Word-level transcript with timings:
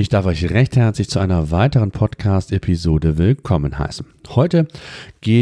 Ich 0.00 0.08
darf 0.08 0.26
euch 0.26 0.48
recht 0.50 0.76
herzlich 0.76 1.10
zu 1.10 1.18
einer 1.18 1.50
weiteren 1.50 1.90
Podcast-Episode 1.90 3.18
willkommen 3.18 3.80
heißen. 3.80 4.06
Heute 4.28 4.68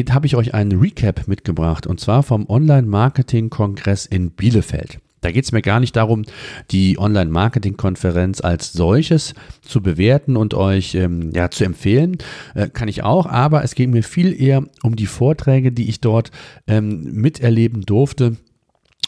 habe 0.09 0.27
ich 0.27 0.35
euch 0.35 0.55
einen 0.55 0.81
Recap 0.81 1.29
mitgebracht 1.29 1.87
und 1.87 2.01
zwar 2.01 2.23
vom 2.23 2.49
Online-Marketing-Kongress 2.49 4.07
in 4.07 4.31
Bielefeld. 4.31 4.99
Da 5.21 5.31
geht 5.31 5.45
es 5.45 5.53
mir 5.53 5.61
gar 5.61 5.79
nicht 5.79 5.95
darum, 5.95 6.25
die 6.71 6.99
Online-Marketing-Konferenz 6.99 8.41
als 8.41 8.73
solches 8.73 9.35
zu 9.61 9.83
bewerten 9.83 10.39
und 10.39 10.55
euch 10.55 10.95
ähm, 10.95 11.33
ja, 11.35 11.51
zu 11.51 11.65
empfehlen. 11.65 12.17
Äh, 12.55 12.69
kann 12.69 12.89
ich 12.89 13.03
auch, 13.03 13.27
aber 13.27 13.63
es 13.63 13.75
geht 13.75 13.91
mir 13.91 14.03
viel 14.03 14.41
eher 14.41 14.65
um 14.83 14.97
die 14.97 15.05
Vorträge, 15.05 15.71
die 15.71 15.91
ich 15.91 16.01
dort 16.01 16.31
ähm, 16.67 17.13
miterleben 17.13 17.83
durfte 17.83 18.39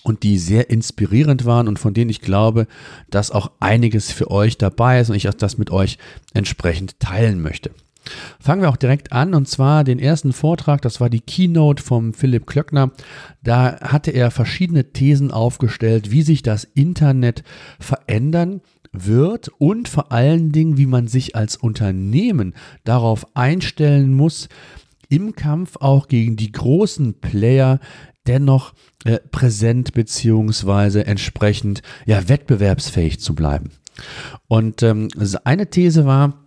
und 0.03 0.23
die 0.23 0.39
sehr 0.39 0.71
inspirierend 0.71 1.45
waren 1.45 1.69
und 1.69 1.79
von 1.79 1.95
denen 1.95 2.11
ich 2.11 2.21
glaube, 2.21 2.67
dass 3.11 3.31
auch 3.31 3.51
einiges 3.61 4.13
für 4.13 4.31
euch 4.31 4.59
dabei 4.59 5.01
ist 5.01 5.11
und 5.11 5.17
ich 5.17 5.25
das 5.25 5.59
mit 5.59 5.71
euch 5.71 5.99
entsprechend 6.35 6.99
teilen 7.01 7.41
möchte. 7.43 7.71
Fangen 8.41 8.63
wir 8.63 8.71
auch 8.71 8.77
direkt 8.77 9.13
an 9.13 9.35
und 9.35 9.49
zwar 9.49 9.85
den 9.85 9.99
ersten 9.99 10.33
Vortrag, 10.33 10.83
das 10.83 11.01
war 11.01 11.11
die 11.11 11.21
Keynote 11.21 11.83
vom 11.83 12.15
Philipp 12.15 12.47
Klöckner. 12.47 12.93
Da 13.43 13.79
hatte 13.81 14.13
er 14.13 14.31
verschiedene 14.31 14.93
Thesen 14.93 15.31
aufgestellt, 15.31 16.11
wie 16.11 16.23
sich 16.23 16.43
das 16.43 16.65
Internet 16.65 17.43
verändern 17.79 18.63
wird 18.93 19.49
und 19.59 19.89
vor 19.89 20.13
allen 20.13 20.53
Dingen, 20.53 20.79
wie 20.79 20.87
man 20.87 21.09
sich 21.09 21.37
als 21.37 21.57
Unternehmen 21.57 22.55
darauf 22.85 23.37
einstellen 23.37 24.15
muss, 24.15 24.49
im 25.11 25.35
Kampf 25.35 25.77
auch 25.77 26.09
gegen 26.09 26.37
die 26.37 26.53
großen 26.53 27.15
Player, 27.21 27.81
dennoch 28.29 28.75
äh, 29.05 29.19
präsent 29.31 29.93
beziehungsweise 29.95 31.07
entsprechend 31.07 31.83
ja, 32.07 32.29
wettbewerbsfähig 32.29 33.21
zu 33.21 33.35
bleiben. 33.35 33.71
Und 34.47 34.83
ähm, 34.83 35.09
eine 35.45 35.71
These 35.71 36.07
war, 36.07 36.45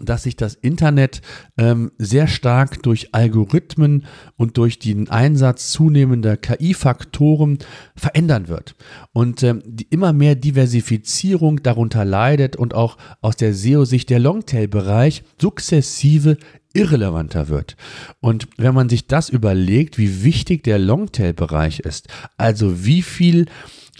dass 0.00 0.24
sich 0.24 0.36
das 0.36 0.54
Internet 0.54 1.22
ähm, 1.56 1.92
sehr 1.98 2.26
stark 2.26 2.82
durch 2.82 3.14
Algorithmen 3.14 4.04
und 4.36 4.58
durch 4.58 4.78
den 4.78 5.08
Einsatz 5.08 5.70
zunehmender 5.70 6.36
KI-Faktoren 6.36 7.58
verändern 7.94 8.48
wird. 8.48 8.74
Und 9.12 9.42
ähm, 9.42 9.62
die 9.64 9.86
immer 9.90 10.12
mehr 10.12 10.34
Diversifizierung 10.34 11.62
darunter 11.62 12.04
leidet 12.04 12.56
und 12.56 12.74
auch 12.74 12.98
aus 13.20 13.36
der 13.36 13.54
SEO-Sicht 13.54 14.10
der 14.10 14.18
Longtail-Bereich 14.18 15.22
sukzessive 15.40 16.36
irrelevanter 16.76 17.48
wird. 17.48 17.76
Und 18.20 18.48
wenn 18.56 18.74
man 18.74 18.88
sich 18.88 19.06
das 19.06 19.28
überlegt, 19.28 19.98
wie 19.98 20.22
wichtig 20.22 20.62
der 20.64 20.78
Longtail-Bereich 20.78 21.80
ist, 21.80 22.08
also 22.36 22.84
wie 22.84 23.02
viel 23.02 23.46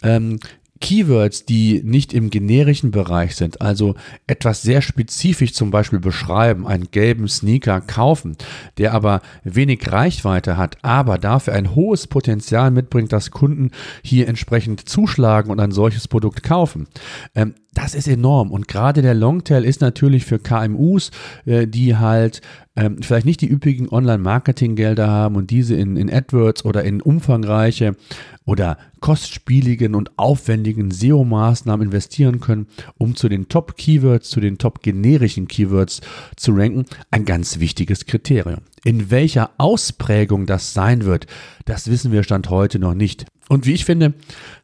ähm, 0.02 0.38
Keywords, 0.80 1.44
die 1.44 1.82
nicht 1.84 2.12
im 2.12 2.30
generischen 2.30 2.90
Bereich 2.90 3.36
sind, 3.36 3.60
also 3.60 3.94
etwas 4.26 4.62
sehr 4.62 4.82
spezifisch 4.82 5.52
zum 5.54 5.70
Beispiel 5.70 6.00
beschreiben, 6.00 6.66
einen 6.66 6.90
gelben 6.90 7.28
Sneaker 7.28 7.80
kaufen, 7.80 8.36
der 8.78 8.92
aber 8.92 9.22
wenig 9.42 9.90
Reichweite 9.90 10.56
hat, 10.56 10.76
aber 10.82 11.18
dafür 11.18 11.54
ein 11.54 11.74
hohes 11.74 12.06
Potenzial 12.06 12.70
mitbringt, 12.70 13.12
dass 13.12 13.30
Kunden 13.30 13.70
hier 14.02 14.28
entsprechend 14.28 14.88
zuschlagen 14.88 15.50
und 15.50 15.60
ein 15.60 15.72
solches 15.72 16.08
Produkt 16.08 16.42
kaufen. 16.42 16.86
Ähm, 17.34 17.54
das 17.72 17.94
ist 17.94 18.08
enorm 18.08 18.50
und 18.50 18.68
gerade 18.68 19.02
der 19.02 19.14
Longtail 19.14 19.64
ist 19.64 19.80
natürlich 19.80 20.24
für 20.24 20.38
KMUs, 20.38 21.10
äh, 21.44 21.66
die 21.66 21.96
halt 21.96 22.40
ähm, 22.76 22.98
vielleicht 23.02 23.26
nicht 23.26 23.40
die 23.40 23.50
üppigen 23.50 23.88
Online-Marketing-Gelder 23.88 25.08
haben 25.08 25.36
und 25.36 25.50
diese 25.50 25.74
in, 25.74 25.96
in 25.96 26.12
AdWords 26.12 26.64
oder 26.64 26.84
in 26.84 27.00
umfangreiche 27.00 27.96
oder 28.44 28.78
kostspieligen 29.00 29.94
und 29.94 30.18
aufwendigen 30.18 30.90
SEO-Maßnahmen 30.90 31.86
investieren 31.86 32.40
können, 32.40 32.66
um 32.98 33.16
zu 33.16 33.28
den 33.28 33.48
Top-Keywords, 33.48 34.30
zu 34.30 34.40
den 34.40 34.58
top-generischen 34.58 35.48
Keywords 35.48 36.00
zu 36.36 36.52
ranken, 36.52 36.84
ein 37.10 37.24
ganz 37.24 37.58
wichtiges 37.58 38.06
Kriterium. 38.06 38.60
In 38.84 39.10
welcher 39.10 39.50
Ausprägung 39.58 40.46
das 40.46 40.72
sein 40.74 41.04
wird, 41.04 41.26
das 41.64 41.90
wissen 41.90 42.12
wir 42.12 42.22
Stand 42.22 42.50
heute 42.50 42.78
noch 42.78 42.94
nicht. 42.94 43.26
Und 43.48 43.64
wie 43.64 43.74
ich 43.74 43.84
finde, 43.84 44.14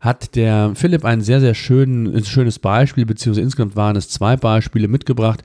hat 0.01 0.35
der 0.35 0.73
Philipp 0.75 1.05
ein 1.05 1.21
sehr, 1.21 1.41
sehr 1.41 1.55
schön, 1.55 2.25
schönes 2.25 2.59
Beispiel, 2.59 3.07
beziehungsweise 3.07 3.45
insgesamt 3.45 3.77
waren 3.77 3.97
es 3.97 4.09
zwei 4.09 4.37
Beispiele 4.37 4.89
mitgebracht, 4.89 5.43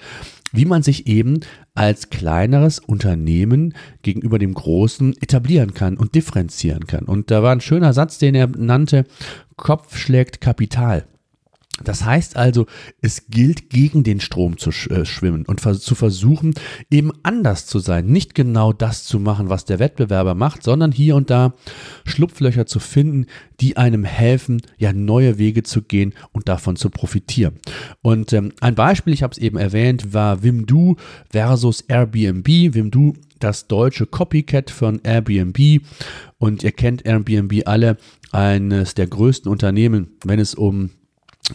wie 0.58 0.66
man 0.66 0.84
sich 0.84 1.08
eben 1.08 1.40
als 1.76 2.10
kleineres 2.10 2.80
Unternehmen 2.80 3.74
gegenüber 4.02 4.40
dem 4.40 4.54
großen 4.54 5.16
etablieren 5.22 5.74
kann 5.74 5.98
und 5.98 6.16
differenzieren 6.16 6.88
kann. 6.88 7.06
Und 7.06 7.32
da 7.32 7.44
war 7.44 7.52
ein 7.52 7.62
schöner 7.62 7.94
Satz, 7.94 8.18
den 8.18 8.36
er 8.36 8.48
nannte, 8.48 9.06
Kopf 9.56 9.98
schlägt 9.98 10.42
Kapital. 10.42 11.06
Das 11.84 12.04
heißt 12.04 12.38
also, 12.38 12.66
es 13.02 13.28
gilt 13.28 13.70
gegen 13.70 14.04
den 14.04 14.20
Strom 14.20 14.58
zu 14.58 14.72
äh, 14.90 15.06
schwimmen 15.06 15.46
und 15.46 15.60
zu 15.60 15.96
versuchen, 15.96 16.54
eben 16.90 17.12
anders 17.24 17.66
zu 17.66 17.80
sein. 17.80 18.08
Nicht 18.08 18.36
genau 18.36 18.74
das 18.74 19.04
zu 19.04 19.20
machen, 19.20 19.50
was 19.50 19.66
der 19.66 19.80
Wettbewerber 19.80 20.36
macht, 20.36 20.64
sondern 20.64 20.92
hier 20.92 21.16
und 21.16 21.30
da 21.30 21.54
Schlupflöcher 22.06 22.66
zu 22.66 22.80
finden, 22.80 23.26
die 23.60 23.78
einem 23.78 24.04
helfen, 24.04 24.62
ja 24.78 24.94
neue 24.94 25.38
Wege 25.38 25.64
zu 25.64 25.82
gehen 25.82 26.14
und 26.32 26.48
davon 26.48 26.76
zu 26.76 26.90
profitieren. 26.90 27.56
Und 28.02 28.34
ähm, 28.34 28.54
ein 28.62 28.76
Beispiel, 28.76 29.14
ich 29.14 29.24
habe 29.24 29.32
es 29.32 29.38
eben 29.38 29.58
erwähnt, 29.58 30.14
war 30.14 30.44
Wimdu 30.44 30.96
versus 31.30 31.82
Airbnb. 31.82 32.48
Wimdu 32.48 33.14
das 33.40 33.68
deutsche 33.68 34.06
Copycat 34.06 34.72
von 34.72 35.00
Airbnb. 35.04 35.82
Und 36.38 36.64
ihr 36.64 36.72
kennt 36.72 37.06
Airbnb 37.06 37.64
alle, 37.66 37.98
eines 38.32 38.94
der 38.94 39.08
größten 39.08 39.52
Unternehmen, 39.52 40.10
wenn 40.26 40.40
es 40.40 40.54
um 40.54 40.92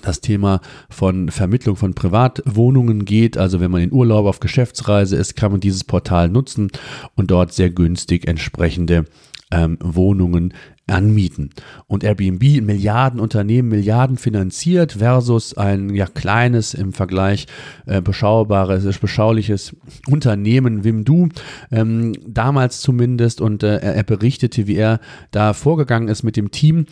das 0.00 0.20
Thema 0.20 0.60
von 0.88 1.31
Vermittlung 1.31 1.76
von 1.76 1.94
Privatwohnungen 1.94 3.04
geht. 3.04 3.37
Also 3.37 3.60
wenn 3.60 3.70
man 3.70 3.82
in 3.82 3.93
Urlaub 3.93 4.26
auf 4.26 4.41
Geschäftsreise 4.41 5.16
ist, 5.16 5.37
kann 5.37 5.53
man 5.53 5.60
dieses 5.60 5.84
Portal 5.84 6.28
nutzen 6.28 6.70
und 7.15 7.31
dort 7.31 7.53
sehr 7.53 7.70
günstig 7.70 8.26
entsprechende 8.26 9.04
ähm, 9.50 9.76
Wohnungen 9.82 10.54
anmieten. 10.87 11.50
Und 11.87 12.04
Airbnb, 12.04 12.43
Milliardenunternehmen, 12.62 13.70
Milliarden 13.70 14.16
finanziert 14.16 14.93
versus 14.93 15.56
ein 15.56 15.94
ja 15.94 16.06
kleines 16.06 16.75
im 16.75 16.93
Vergleich 16.93 17.47
äh, 17.87 18.00
beschaubares, 18.00 18.99
beschauliches 18.99 19.76
Unternehmen, 20.09 20.84
Wimdu, 20.84 21.28
ähm, 21.70 22.14
damals 22.26 22.81
zumindest. 22.81 23.41
Und 23.41 23.62
äh, 23.62 23.78
er 23.78 24.03
berichtete, 24.03 24.66
wie 24.66 24.76
er 24.76 25.00
da 25.31 25.53
vorgegangen 25.53 26.09
ist 26.09 26.25
mit 26.25 26.37
dem 26.37 26.50
Team 26.50 26.87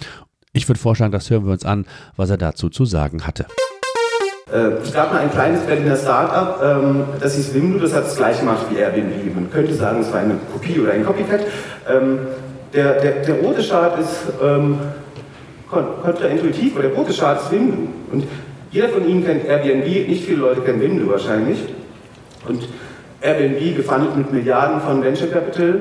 ich 0.53 0.69
würde 0.69 0.81
vorschlagen, 0.81 1.13
das 1.13 1.31
hören 1.31 1.45
wir 1.45 1.53
uns 1.53 1.65
an, 1.65 1.87
was 2.17 2.31
er 2.31 2.37
dazu 2.37 2.69
zu 2.69 2.85
sagen 2.85 3.27
hatte. 3.27 3.47
Äh, 4.53 4.83
es 4.83 4.93
gab 4.93 5.13
mal 5.13 5.21
ein 5.21 5.31
kleines 5.31 5.61
Berliner 5.63 5.97
Start-up, 5.97 6.61
ähm, 6.63 7.05
das 7.21 7.37
hieß 7.37 7.55
Wimdu, 7.55 7.79
das 7.79 7.95
hat 7.95 8.05
das 8.05 8.17
gleiche 8.17 8.41
gemacht 8.41 8.67
wie 8.71 8.79
Airbnb. 8.79 9.35
Man 9.35 9.51
könnte 9.51 9.75
sagen, 9.75 10.01
es 10.01 10.13
war 10.13 10.21
eine 10.21 10.35
Kopie 10.53 10.81
oder 10.81 10.93
ein 10.93 11.05
Copycat. 11.05 11.41
Ähm, 11.89 12.19
der, 12.75 13.01
der, 13.01 13.13
der 13.25 13.35
rote 13.37 13.63
Chart 13.63 13.99
ist 13.99 14.33
ähm, 14.43 14.79
kontraintuitiv, 15.69 16.75
aber 16.75 16.83
der 16.89 16.97
rote 16.97 17.13
Chart 17.13 17.41
ist 17.41 17.53
Wimdu. 17.53 17.89
Und 18.13 18.25
jeder 18.73 18.89
von 18.89 19.09
Ihnen 19.09 19.25
kennt 19.25 19.45
Airbnb, 19.45 19.85
nicht 20.09 20.25
viele 20.25 20.39
Leute 20.39 20.63
kennen 20.63 20.81
Wimdu 20.81 21.11
wahrscheinlich. 21.11 21.59
Und 22.49 22.69
Airbnb 23.21 23.77
gefundet 23.77 24.17
mit 24.17 24.33
Milliarden 24.33 24.81
von 24.81 25.03
Venture 25.03 25.29
Capital 25.29 25.81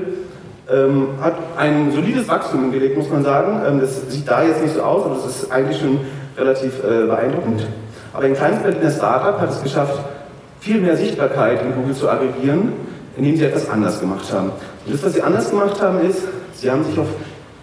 ähm, 0.72 1.08
hat 1.22 1.36
ein 1.58 1.92
solides 1.92 2.28
Wachstum 2.28 2.62
hingelegt, 2.62 2.98
muss 2.98 3.10
man 3.10 3.24
sagen. 3.24 3.62
Ähm, 3.68 3.80
das 3.80 4.10
sieht 4.10 4.28
da 4.28 4.44
jetzt 4.44 4.62
nicht 4.62 4.76
so 4.76 4.82
aus, 4.82 5.06
aber 5.06 5.16
das 5.16 5.26
ist 5.26 5.52
eigentlich 5.52 5.80
schon 5.80 6.00
relativ 6.38 6.80
äh, 6.84 7.06
beeindruckend. 7.08 7.68
Aber 8.14 8.26
ein 8.26 8.36
kleines 8.36 8.60
Berliner 8.60 8.92
Startup 8.92 9.40
hat 9.40 9.50
es 9.50 9.64
geschafft, 9.64 10.00
viel 10.60 10.80
mehr 10.80 10.98
Sichtbarkeit 10.98 11.62
in 11.64 11.74
Google 11.74 11.96
zu 11.96 12.10
aggregieren, 12.10 12.74
indem 13.18 13.38
sie 13.38 13.46
etwas 13.46 13.70
anders 13.70 14.00
gemacht 14.00 14.32
haben. 14.32 14.52
Und 14.86 14.94
das, 14.94 15.04
was 15.04 15.14
sie 15.14 15.22
anders 15.22 15.50
gemacht 15.50 15.82
haben, 15.82 16.08
ist, 16.08 16.24
sie 16.54 16.70
haben 16.70 16.84
sich 16.84 16.98
auf 16.98 17.08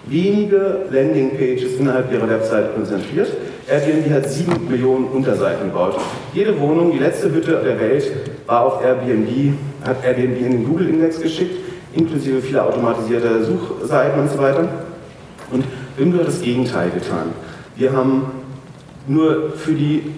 wenige 0.07 0.87
Landingpages 0.91 1.75
innerhalb 1.79 2.13
ihrer 2.13 2.29
Website 2.29 2.75
konzentriert. 2.75 3.29
Airbnb 3.69 4.13
hat 4.13 4.31
sieben 4.31 4.69
Millionen 4.71 5.07
Unterseiten 5.07 5.69
gebaut. 5.69 5.97
Jede 6.33 6.59
Wohnung, 6.61 6.93
die 6.93 6.99
letzte 6.99 7.33
Hütte 7.33 7.61
der 7.65 7.81
Welt, 7.81 8.13
war 8.47 8.65
auf 8.65 8.85
Airbnb, 8.85 9.55
hat 9.85 10.05
Airbnb 10.05 10.41
in 10.41 10.53
den 10.53 10.65
Google-Index 10.65 11.21
geschickt 11.21 11.66
inklusive 11.93 12.41
vieler 12.41 12.67
automatisierter 12.67 13.45
Suchseiten 13.45 14.21
und 14.21 14.31
so 14.31 14.39
weiter. 14.39 14.69
Und 15.51 15.65
Wimdu 15.97 16.19
hat 16.19 16.29
das 16.29 16.41
Gegenteil 16.41 16.91
getan. 16.91 17.33
Wir 17.77 17.93
haben 17.93 18.27
nur 19.07 19.53
für 19.53 19.73
die 19.73 20.13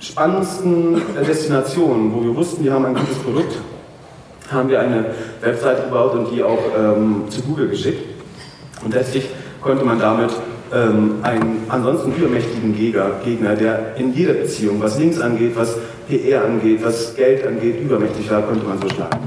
spannendsten 0.00 1.00
Destinationen, 1.26 2.12
wo 2.14 2.22
wir 2.22 2.34
wussten, 2.36 2.64
wir 2.64 2.72
haben 2.72 2.86
ein 2.86 2.94
gutes 2.94 3.18
Produkt, 3.18 3.58
haben 4.50 4.68
wir 4.68 4.80
eine 4.80 5.06
Website 5.40 5.84
gebaut 5.84 6.14
und 6.14 6.30
die 6.30 6.42
auch 6.42 6.62
ähm, 6.78 7.24
zu 7.28 7.42
Google 7.42 7.68
geschickt. 7.68 8.04
Und 8.84 8.94
letztlich 8.94 9.28
konnte 9.60 9.84
man 9.84 9.98
damit 9.98 10.30
ähm, 10.72 11.16
einen 11.22 11.64
ansonsten 11.68 12.14
übermächtigen 12.14 12.76
Gegner, 12.76 13.56
der 13.56 13.96
in 13.96 14.14
jeder 14.14 14.34
Beziehung, 14.34 14.80
was 14.80 14.98
Links 14.98 15.20
angeht, 15.20 15.52
was 15.56 15.76
PR 16.08 16.44
angeht, 16.44 16.80
was 16.82 17.14
Geld 17.16 17.46
angeht, 17.46 17.80
übermächtig 17.80 18.30
war, 18.30 18.42
konnte 18.42 18.64
man 18.66 18.80
so 18.80 18.88
schlagen. 18.88 19.18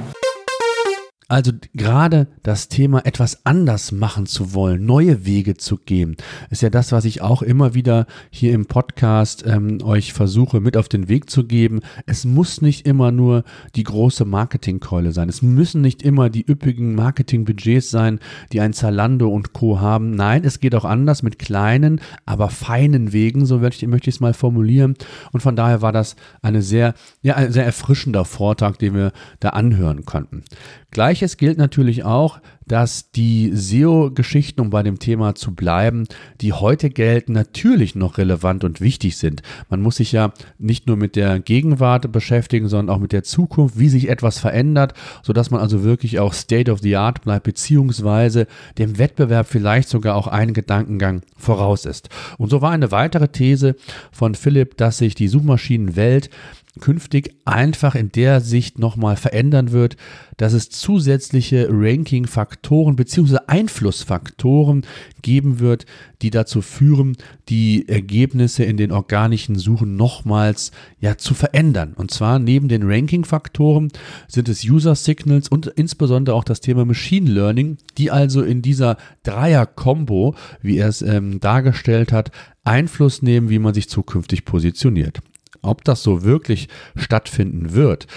Also 1.31 1.53
gerade 1.73 2.27
das 2.43 2.67
Thema 2.67 3.05
etwas 3.05 3.45
anders 3.45 3.93
machen 3.93 4.25
zu 4.25 4.53
wollen, 4.53 4.85
neue 4.85 5.25
Wege 5.25 5.55
zu 5.55 5.77
gehen, 5.77 6.17
ist 6.49 6.61
ja 6.61 6.69
das, 6.69 6.91
was 6.91 7.05
ich 7.05 7.21
auch 7.21 7.41
immer 7.41 7.73
wieder 7.73 8.05
hier 8.31 8.51
im 8.51 8.65
Podcast 8.65 9.45
ähm, 9.47 9.77
euch 9.81 10.11
versuche 10.11 10.59
mit 10.59 10.75
auf 10.75 10.89
den 10.89 11.07
Weg 11.07 11.29
zu 11.29 11.45
geben. 11.45 11.79
Es 12.05 12.25
muss 12.25 12.61
nicht 12.61 12.85
immer 12.85 13.13
nur 13.13 13.45
die 13.77 13.83
große 13.83 14.25
Marketingkeule 14.25 15.13
sein. 15.13 15.29
Es 15.29 15.41
müssen 15.41 15.79
nicht 15.79 16.03
immer 16.03 16.29
die 16.29 16.45
üppigen 16.45 16.95
Marketingbudgets 16.95 17.89
sein, 17.89 18.19
die 18.51 18.59
ein 18.59 18.73
Zalando 18.73 19.29
und 19.29 19.53
Co. 19.53 19.79
haben. 19.79 20.11
Nein, 20.11 20.43
es 20.43 20.59
geht 20.59 20.75
auch 20.75 20.83
anders 20.83 21.23
mit 21.23 21.39
kleinen, 21.39 22.01
aber 22.25 22.49
feinen 22.49 23.13
Wegen, 23.13 23.45
so 23.45 23.59
möchte 23.59 23.85
ich, 23.85 24.07
es 24.07 24.19
mal 24.19 24.33
formulieren. 24.33 24.95
Und 25.31 25.39
von 25.39 25.55
daher 25.55 25.81
war 25.81 25.93
das 25.93 26.17
eine 26.41 26.61
sehr, 26.61 26.93
ja, 27.21 27.35
ein 27.35 27.53
sehr 27.53 27.63
erfrischender 27.63 28.25
Vortrag, 28.25 28.79
den 28.79 28.95
wir 28.95 29.13
da 29.39 29.51
anhören 29.51 30.03
konnten. 30.03 30.43
Gleiches 30.91 31.37
gilt 31.37 31.57
natürlich 31.57 32.03
auch, 32.03 32.41
dass 32.67 33.11
die 33.11 33.51
SEO-Geschichten, 33.53 34.61
um 34.61 34.69
bei 34.69 34.83
dem 34.83 34.99
Thema 34.99 35.35
zu 35.35 35.53
bleiben, 35.53 36.05
die 36.41 36.53
heute 36.53 36.89
gelten, 36.89 37.33
natürlich 37.33 37.95
noch 37.95 38.17
relevant 38.17 38.63
und 38.63 38.81
wichtig 38.81 39.17
sind. 39.17 39.41
Man 39.69 39.81
muss 39.81 39.97
sich 39.97 40.11
ja 40.11 40.31
nicht 40.57 40.87
nur 40.87 40.97
mit 40.97 41.15
der 41.15 41.39
Gegenwart 41.39 42.11
beschäftigen, 42.11 42.67
sondern 42.67 42.95
auch 42.95 43.01
mit 43.01 43.11
der 43.11 43.23
Zukunft, 43.23 43.79
wie 43.79 43.89
sich 43.89 44.09
etwas 44.09 44.39
verändert, 44.39 44.93
sodass 45.23 45.49
man 45.49 45.59
also 45.61 45.83
wirklich 45.83 46.19
auch 46.19 46.33
State 46.33 46.71
of 46.71 46.79
the 46.79 46.95
Art 46.95 47.21
bleibt, 47.23 47.43
beziehungsweise 47.43 48.47
dem 48.77 48.97
Wettbewerb 48.97 49.47
vielleicht 49.47 49.89
sogar 49.89 50.15
auch 50.15 50.27
einen 50.27 50.53
Gedankengang 50.53 51.21
voraus 51.35 51.85
ist. 51.85 52.09
Und 52.37 52.49
so 52.49 52.61
war 52.61 52.71
eine 52.71 52.91
weitere 52.91 53.27
These 53.27 53.75
von 54.11 54.35
Philipp, 54.35 54.77
dass 54.77 54.97
sich 54.97 55.15
die 55.15 55.27
Suchmaschinenwelt 55.27 56.29
künftig 56.79 57.35
einfach 57.43 57.95
in 57.95 58.11
der 58.11 58.39
Sicht 58.39 58.79
nochmal 58.79 59.17
verändern 59.17 59.71
wird, 59.71 59.97
dass 60.37 60.53
es 60.53 60.69
zusätzliche 60.69 61.67
Ranking-Faktoren 61.69 62.95
bzw. 62.95 63.37
Einflussfaktoren 63.47 64.85
geben 65.21 65.59
wird, 65.59 65.85
die 66.21 66.29
dazu 66.29 66.61
führen, 66.61 67.17
die 67.49 67.87
Ergebnisse 67.89 68.63
in 68.63 68.77
den 68.77 68.91
organischen 68.91 69.55
Suchen 69.55 69.97
nochmals 69.97 70.71
ja, 70.99 71.17
zu 71.17 71.33
verändern. 71.33 71.93
Und 71.93 72.11
zwar 72.11 72.39
neben 72.39 72.69
den 72.69 72.89
Ranking-Faktoren 72.89 73.91
sind 74.27 74.47
es 74.47 74.63
User-Signals 74.63 75.49
und 75.49 75.67
insbesondere 75.67 76.35
auch 76.35 76.45
das 76.45 76.61
Thema 76.61 76.85
Machine 76.85 77.29
Learning, 77.29 77.77
die 77.97 78.11
also 78.11 78.41
in 78.41 78.61
dieser 78.61 78.97
Dreier-Kombo, 79.23 80.35
wie 80.61 80.77
er 80.77 80.87
es 80.87 81.01
ähm, 81.01 81.39
dargestellt 81.39 82.11
hat, 82.11 82.31
Einfluss 82.63 83.21
nehmen, 83.21 83.49
wie 83.49 83.59
man 83.59 83.73
sich 83.73 83.89
zukünftig 83.89 84.45
positioniert. 84.45 85.21
Ob 85.61 85.83
das 85.83 86.03
so 86.03 86.23
wirklich 86.23 86.67
stattfinden 86.95 87.73
wird. 87.73 88.07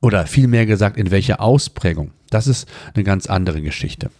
Oder 0.00 0.26
vielmehr 0.26 0.66
gesagt, 0.66 0.96
in 0.96 1.10
welcher 1.10 1.40
Ausprägung, 1.40 2.12
das 2.36 2.46
ist 2.46 2.68
eine 2.94 3.02
ganz 3.02 3.28
andere 3.28 3.62
Geschichte. 3.62 4.10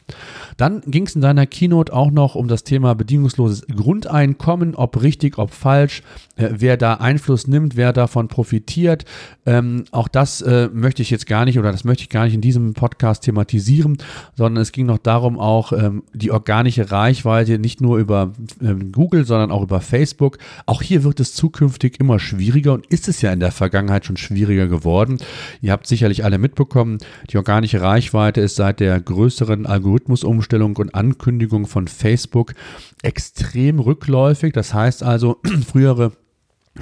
Dann 0.56 0.80
ging 0.86 1.06
es 1.06 1.14
in 1.14 1.20
seiner 1.20 1.46
Keynote 1.46 1.92
auch 1.92 2.10
noch 2.10 2.34
um 2.34 2.48
das 2.48 2.64
Thema 2.64 2.94
bedingungsloses 2.94 3.66
Grundeinkommen, 3.66 4.74
ob 4.74 5.02
richtig, 5.02 5.36
ob 5.36 5.50
falsch, 5.50 6.02
äh, 6.36 6.48
wer 6.50 6.78
da 6.78 6.94
Einfluss 6.94 7.46
nimmt, 7.46 7.76
wer 7.76 7.92
davon 7.92 8.28
profitiert. 8.28 9.04
Ähm, 9.44 9.84
auch 9.90 10.08
das 10.08 10.40
äh, 10.40 10.70
möchte 10.72 11.02
ich 11.02 11.10
jetzt 11.10 11.26
gar 11.26 11.44
nicht 11.44 11.58
oder 11.58 11.72
das 11.72 11.84
möchte 11.84 12.04
ich 12.04 12.08
gar 12.08 12.24
nicht 12.24 12.32
in 12.32 12.40
diesem 12.40 12.72
Podcast 12.72 13.24
thematisieren, 13.24 13.98
sondern 14.34 14.62
es 14.62 14.72
ging 14.72 14.86
noch 14.86 14.96
darum, 14.96 15.38
auch 15.38 15.74
ähm, 15.74 16.02
die 16.14 16.30
organische 16.30 16.90
Reichweite 16.90 17.58
nicht 17.58 17.82
nur 17.82 17.98
über 17.98 18.32
ähm, 18.62 18.92
Google, 18.92 19.26
sondern 19.26 19.50
auch 19.50 19.62
über 19.62 19.82
Facebook. 19.82 20.38
Auch 20.64 20.80
hier 20.80 21.04
wird 21.04 21.20
es 21.20 21.34
zukünftig 21.34 22.00
immer 22.00 22.18
schwieriger 22.18 22.72
und 22.72 22.86
ist 22.86 23.08
es 23.08 23.20
ja 23.20 23.30
in 23.30 23.40
der 23.40 23.52
Vergangenheit 23.52 24.06
schon 24.06 24.16
schwieriger 24.16 24.68
geworden. 24.68 25.18
Ihr 25.60 25.72
habt 25.72 25.86
sicherlich 25.86 26.24
alle 26.24 26.38
mitbekommen, 26.38 26.96
die 27.30 27.36
organische 27.36 27.82
Reichweite 27.82 28.05
ist 28.14 28.56
seit 28.56 28.80
der 28.80 29.00
größeren 29.00 29.66
Algorithmusumstellung 29.66 30.36
Umstellung 30.36 30.76
und 30.76 30.94
Ankündigung 30.94 31.66
von 31.66 31.88
Facebook 31.88 32.54
extrem 33.02 33.78
rückläufig. 33.78 34.52
Das 34.52 34.74
heißt 34.74 35.02
also, 35.02 35.38
frühere 35.66 36.12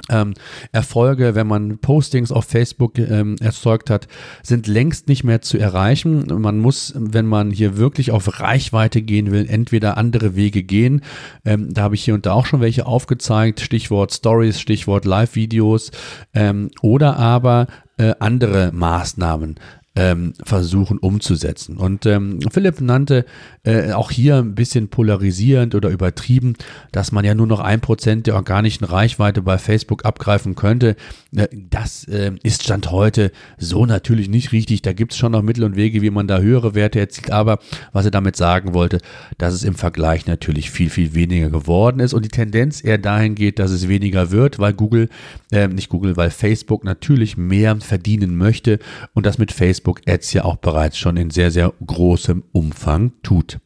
ähm, 0.09 0.33
Erfolge, 0.73 1.35
wenn 1.35 1.47
man 1.47 1.77
Postings 1.77 2.31
auf 2.31 2.45
Facebook 2.45 2.99
ähm, 2.99 3.37
erzeugt 3.39 3.89
hat, 3.89 4.07
sind 4.43 4.67
längst 4.67 5.07
nicht 5.07 5.23
mehr 5.23 5.41
zu 5.41 5.57
erreichen. 5.57 6.25
Man 6.41 6.59
muss, 6.59 6.93
wenn 6.97 7.25
man 7.25 7.49
hier 7.49 7.77
wirklich 7.77 8.11
auf 8.11 8.41
Reichweite 8.41 9.01
gehen 9.01 9.31
will, 9.31 9.47
entweder 9.49 9.97
andere 9.97 10.35
Wege 10.35 10.63
gehen. 10.63 11.01
Ähm, 11.45 11.73
da 11.73 11.83
habe 11.83 11.95
ich 11.95 12.03
hier 12.03 12.13
und 12.13 12.25
da 12.25 12.33
auch 12.33 12.45
schon 12.45 12.59
welche 12.59 12.85
aufgezeigt. 12.85 13.61
Stichwort 13.61 14.13
Stories, 14.13 14.59
Stichwort 14.59 15.05
Live-Videos 15.05 15.91
ähm, 16.33 16.71
oder 16.81 17.17
aber 17.17 17.67
äh, 17.97 18.13
andere 18.19 18.71
Maßnahmen 18.73 19.55
ähm, 19.95 20.33
versuchen 20.43 20.97
umzusetzen. 20.97 21.77
Und 21.77 22.05
ähm, 22.05 22.39
Philipp 22.51 22.81
nannte 22.81 23.25
äh, 23.63 23.93
auch 23.93 24.11
hier 24.11 24.37
ein 24.37 24.53
bisschen 24.53 24.89
polarisierend 24.89 25.73
oder 25.73 25.89
übertrieben, 25.89 26.55
dass 26.91 27.11
man 27.11 27.23
ja 27.23 27.33
nur 27.33 27.47
noch 27.47 27.61
ein 27.61 27.79
Prozent 27.79 28.27
der 28.27 28.35
organischen 28.35 28.83
Reichweite 28.83 29.41
bei 29.41 29.57
Facebook 29.57 30.03
abgreifen 30.03 30.55
könnte. 30.55 30.97
Äh, 31.35 31.47
das 31.51 32.03
äh, 32.05 32.33
ist 32.43 32.63
Stand 32.63 32.91
heute 32.91 33.31
so 33.57 33.85
natürlich 33.85 34.27
nicht 34.27 34.51
richtig. 34.51 34.81
Da 34.81 34.91
gibt 34.91 35.13
es 35.13 35.17
schon 35.17 35.31
noch 35.31 35.41
Mittel 35.41 35.63
und 35.63 35.77
Wege, 35.77 36.01
wie 36.01 36.09
man 36.09 36.27
da 36.27 36.39
höhere 36.39 36.75
Werte 36.75 36.99
erzielt. 36.99 37.31
Aber 37.31 37.59
was 37.93 38.03
er 38.03 38.11
damit 38.11 38.35
sagen 38.35 38.73
wollte, 38.73 38.99
dass 39.37 39.53
es 39.53 39.63
im 39.63 39.75
Vergleich 39.75 40.27
natürlich 40.27 40.71
viel, 40.71 40.89
viel 40.89 41.13
weniger 41.13 41.49
geworden 41.49 42.01
ist 42.01 42.13
und 42.13 42.25
die 42.25 42.29
Tendenz 42.29 42.83
eher 42.83 42.97
dahin 42.97 43.35
geht, 43.35 43.59
dass 43.59 43.71
es 43.71 43.87
weniger 43.87 44.31
wird, 44.31 44.59
weil 44.59 44.73
Google, 44.73 45.07
äh, 45.51 45.69
nicht 45.69 45.87
Google, 45.87 46.17
weil 46.17 46.31
Facebook 46.31 46.83
natürlich 46.83 47.37
mehr 47.37 47.77
verdienen 47.77 48.35
möchte 48.37 48.79
und 49.13 49.25
das 49.25 49.37
mit 49.37 49.53
Facebook 49.53 49.84
Facebook 49.85 50.01
Ads 50.07 50.33
ja 50.33 50.43
auch 50.45 50.55
bereits 50.57 50.97
schon 50.97 51.15
in 51.15 51.29
sehr, 51.29 51.51
sehr 51.51 51.71
großem 51.85 52.43
Umfang 52.51 53.13
tut. 53.21 53.59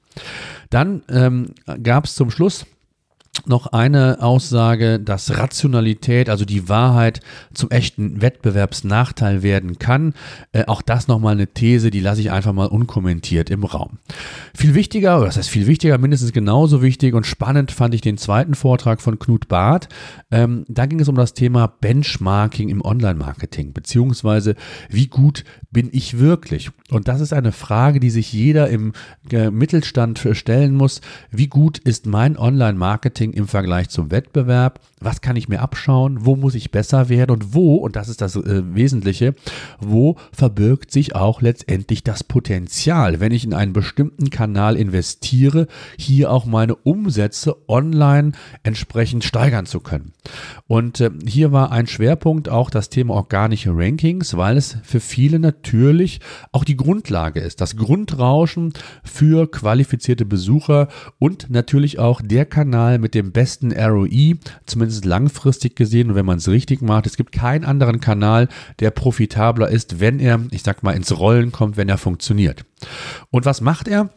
Dann 0.69 1.04
ähm, 1.10 1.54
gab 1.81 2.06
es 2.06 2.16
zum 2.16 2.30
Schluss 2.30 2.66
noch 3.47 3.68
eine 3.68 4.21
Aussage, 4.21 5.00
dass 5.00 5.38
Rationalität, 5.38 6.30
also 6.30 6.45
die 6.45 6.69
Wahrheit 6.69 7.19
zum 7.53 7.69
echten 7.71 8.21
Wettbewerbsnachteil 8.21 9.44
werden 9.44 9.80
kann. 9.80 10.13
Äh, 10.51 10.65
auch 10.65 10.81
das 10.81 11.07
nochmal 11.07 11.33
eine 11.33 11.47
These, 11.47 11.91
die 11.91 12.00
lasse 12.00 12.21
ich 12.21 12.31
einfach 12.31 12.53
mal 12.53 12.68
unkommentiert 12.68 13.50
im 13.50 13.63
Raum. 13.63 14.00
Viel 14.56 14.75
wichtiger, 14.75 15.18
oder 15.18 15.27
das 15.27 15.38
heißt 15.38 15.50
viel 15.50 15.68
wichtiger, 15.68 15.97
mindestens 15.97 16.33
genauso 16.33 16.81
wichtig 16.81 17.13
und 17.13 17.25
spannend 17.25 17.71
fand 17.71 17.94
ich 17.94 18.01
den 18.01 18.18
zweiten 18.18 18.56
Vortrag 18.56 19.01
von 19.01 19.19
Knut 19.19 19.47
Barth. 19.47 19.89
Ähm, 20.31 20.65
da 20.68 20.86
ging 20.86 21.00
es 21.00 21.08
um 21.08 21.15
das 21.15 21.34
Thema 21.34 21.67
Benchmarking 21.67 22.69
im 22.69 22.84
Online-Marketing, 22.84 23.74
beziehungsweise 23.74 24.55
wie 24.89 25.08
gut 25.08 25.43
bin 25.72 25.89
ich 25.91 26.19
wirklich? 26.19 26.72
Und 26.89 27.08
das 27.08 27.22
ist 27.22 27.34
eine 27.34 27.51
Frage, 27.51 28.00
die 28.00 28.10
sich 28.10 28.34
jeder 28.34 28.69
im 28.69 28.93
äh, 29.31 29.51
Mittelstand 29.51 30.19
stellen 30.34 30.75
muss. 30.75 31.01
Wie 31.31 31.48
gut 31.48 31.77
ist 31.77 32.05
mein 32.05 32.38
Online-Marketing? 32.38 33.28
Marketing 33.29 33.33
im 33.33 33.48
Vergleich 33.48 33.89
zum 33.89 34.12
Wettbewerb? 34.12 34.79
Was 35.00 35.22
kann 35.22 35.36
ich 35.36 35.50
mir 35.50 35.62
abschauen? 35.62 36.25
Wo 36.25 36.36
muss 36.36 36.56
ich 36.56 36.72
besser 36.72 37.10
werden? 37.10 37.32
Und 37.32 37.53
wo, 37.53 37.75
und 37.75 37.96
das 37.96 38.10
ist 38.10 38.22
das 38.22 38.36
äh, 38.36 38.75
Wesentliche, 38.75 39.36
wo 39.79 40.15
verbirgt 40.32 40.91
sich 40.91 41.15
auch 41.15 41.41
letztendlich 41.41 42.03
das 42.03 42.24
Potenzial, 42.24 43.20
wenn 43.20 43.32
ich 43.32 43.46
in 43.46 43.53
einen 43.53 43.74
bestimmten 43.74 44.29
Kanal 44.29 44.75
investiere, 44.75 45.68
hier 45.98 46.32
auch 46.32 46.46
meine 46.46 46.75
Umsätze 46.75 47.56
online 47.68 48.34
entsprechend 48.63 49.24
steigern 49.24 49.65
zu 49.65 49.79
können? 49.79 50.13
Und 50.68 51.01
äh, 51.01 51.12
hier 51.25 51.51
war 51.51 51.72
ein 51.72 51.88
Schwerpunkt 51.88 52.50
auch 52.50 52.70
das 52.70 52.89
Thema 52.89 53.13
organische 53.15 53.72
Rankings, 53.74 54.36
weil 54.38 54.58
es 54.58 54.77
für 54.84 55.00
viele 55.00 55.39
natürlich 55.39 56.20
auch 56.51 56.63
die 56.63 56.77
Grundlage 56.77 57.39
ist, 57.39 57.62
das 57.62 57.75
Grundrauschen 57.75 58.74
für 59.03 59.50
qualifizierte 59.50 60.25
Besucher 60.25 60.88
und 61.18 61.50
natürlich 61.50 62.00
auch 62.00 62.22
der 62.22 62.46
Kanal 62.46 63.00
mit 63.00 63.15
dem 63.15 63.32
besten 63.32 63.72
ROI, 63.72 64.38
zumindest 64.65 64.88
langfristig 65.05 65.75
gesehen 65.75 66.10
und 66.10 66.15
wenn 66.15 66.25
man 66.25 66.38
es 66.38 66.48
richtig 66.48 66.81
macht. 66.81 67.05
Es 67.05 67.17
gibt 67.17 67.31
keinen 67.31 67.65
anderen 67.65 68.00
Kanal, 68.00 68.48
der 68.79 68.91
profitabler 68.91 69.69
ist, 69.69 70.00
wenn 70.00 70.19
er, 70.19 70.39
ich 70.51 70.63
sag 70.63 70.84
mal, 70.84 70.96
ins 70.96 71.17
Rollen 71.17 71.51
kommt, 71.51 71.77
wenn 71.77 71.89
er 71.89 71.98
funktioniert. 71.98 72.65
Und 73.31 73.46
was 73.46 73.62
macht 73.62 73.88
er? 73.88 74.10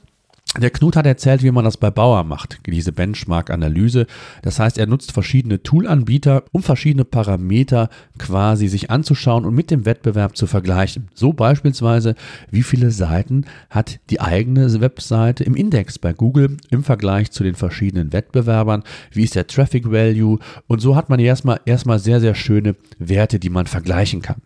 Der 0.61 0.69
Knut 0.69 0.97
hat 0.97 1.07
erzählt, 1.07 1.43
wie 1.43 1.51
man 1.51 1.65
das 1.65 1.79
bei 1.79 1.91
Bauer 1.91 2.25
macht, 2.25 2.59
diese 2.67 2.93
Benchmark-Analyse. 2.93 4.07
Das 4.43 4.59
heißt, 4.59 4.77
er 4.77 4.87
nutzt 4.87 5.13
verschiedene 5.13 5.63
Toolanbieter, 5.63 6.45
um 6.53 6.63
verschiedene 6.63 7.07
Parameter 7.07 7.89
quasi 8.19 8.69
sich 8.69 8.91
anzuschauen 8.91 9.47
und 9.47 9.55
mit 9.55 9.71
dem 9.71 9.87
Wettbewerb 9.87 10.37
zu 10.37 10.47
vergleichen. 10.47 11.09
So 11.15 11.33
beispielsweise, 11.33 12.17
wie 12.51 12.63
viele 12.63 12.91
Seiten 12.91 13.47
hat 13.71 13.99
die 14.11 14.21
eigene 14.21 14.79
Webseite 14.83 15.43
im 15.43 15.57
Index 15.57 15.99
bei 15.99 16.13
Google 16.13 16.59
im 16.69 16.85
Vergleich 16.85 17.31
zu 17.31 17.45
den 17.45 17.55
verschiedenen 17.55 18.13
Wettbewerbern? 18.13 18.83
Wie 19.11 19.25
ist 19.25 19.35
der 19.35 19.47
Traffic 19.47 19.91
Value? 19.91 20.39
Und 20.67 20.81
so 20.81 20.97
hat 20.97 21.09
man 21.09 21.19
erstmal, 21.19 21.61
erstmal 21.65 21.99
sehr, 21.99 22.21
sehr 22.21 22.35
schöne 22.35 22.77
Werte, 22.99 23.39
die 23.39 23.51
man 23.51 23.67
vergleichen 23.67 24.21
kann. 24.21 24.43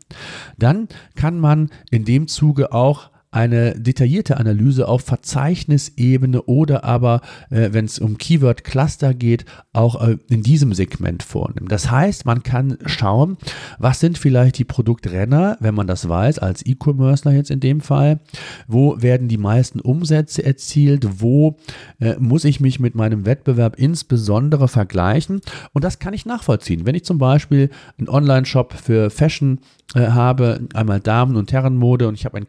Dann 0.56 0.86
kann 1.16 1.40
man 1.40 1.70
in 1.90 2.04
dem 2.04 2.28
Zuge 2.28 2.72
auch 2.72 3.10
eine 3.37 3.78
detaillierte 3.78 4.38
Analyse 4.38 4.88
auf 4.88 5.02
Verzeichnisebene 5.02 6.40
oder 6.45 6.85
aber, 6.85 7.21
äh, 7.50 7.69
wenn 7.73 7.85
es 7.85 7.99
um 7.99 8.16
Keyword-Cluster 8.16 9.12
geht, 9.12 9.45
auch 9.75 10.00
äh, 10.00 10.16
in 10.31 10.43
diesem 10.43 10.73
Segment 10.73 11.23
vornimmt. 11.23 11.71
Das 11.71 11.90
heißt, 11.90 12.25
man 12.25 12.43
kann 12.43 12.78
schauen, 12.87 13.37
was 13.78 14.00
sind 14.00 14.16
vielleicht 14.16 14.57
die 14.57 14.64
Produktrenner, 14.64 15.59
wenn 15.61 15.75
man 15.75 15.87
das 15.87 16.09
weiß, 16.09 16.38
als 16.38 16.64
E-Commercer 16.64 17.33
jetzt 17.33 17.50
in 17.50 17.61
dem 17.61 17.83
Fall, 17.83 18.21
wo 18.69 19.02
werden 19.02 19.28
die 19.28 19.37
meisten 19.37 19.81
Umsätze 19.81 20.43
erzielt, 20.43 21.21
wo 21.21 21.59
äh, 22.00 22.14
muss 22.19 22.45
ich 22.45 22.61
mich 22.61 22.81
mit 22.81 22.95
meinem 22.95 23.26
Wettbewerb 23.26 23.78
insbesondere 23.78 24.66
vergleichen 24.66 25.43
und 25.75 25.85
das 25.85 25.99
kann 25.99 26.14
ich 26.14 26.25
nachvollziehen. 26.25 26.87
Wenn 26.87 26.95
ich 26.95 27.05
zum 27.05 27.19
Beispiel 27.19 27.69
einen 27.99 28.09
Online-Shop 28.09 28.73
für 28.73 29.11
Fashion 29.11 29.59
äh, 29.95 30.09
habe, 30.09 30.66
einmal 30.73 31.00
Damen- 31.00 31.37
und 31.37 31.52
Herrenmode 31.52 32.09
und 32.09 32.14
ich 32.14 32.25
habe 32.25 32.38
ein 32.38 32.49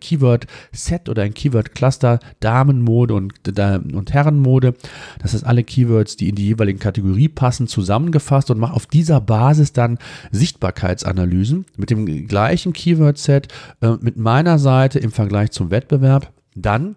Keyword-Set 0.78 1.10
oder 1.10 1.24
ein 1.24 1.34
Keyword-Cluster 1.34 2.20
Damenmode 2.40 3.14
und, 3.14 3.34
und 3.58 4.14
Herrenmode. 4.14 4.76
Das 5.20 5.34
ist 5.34 5.44
alle 5.44 5.64
Keywords, 5.64 6.16
die 6.16 6.30
in 6.30 6.36
die 6.36 6.46
jeweiligen 6.46 6.80
Kategorie 6.80 7.28
passen, 7.28 7.68
zusammengefasst 7.68 8.52
und 8.52 8.60
mache 8.60 8.74
auf 8.74 8.86
dieser 8.86 9.20
Basis 9.20 9.74
dann 9.74 9.98
Sichtbarkeitsanalysen 10.32 11.66
mit 11.76 11.90
dem 11.90 12.28
gleichen 12.28 12.74
Keyword-Set 12.74 13.48
äh, 13.82 13.96
mit 14.00 14.18
meiner 14.18 14.60
Seite 14.60 15.00
im 15.00 15.12
Vergleich 15.12 15.52
zum 15.52 15.72
Wettbewerb. 15.72 16.32
Dann 16.56 16.96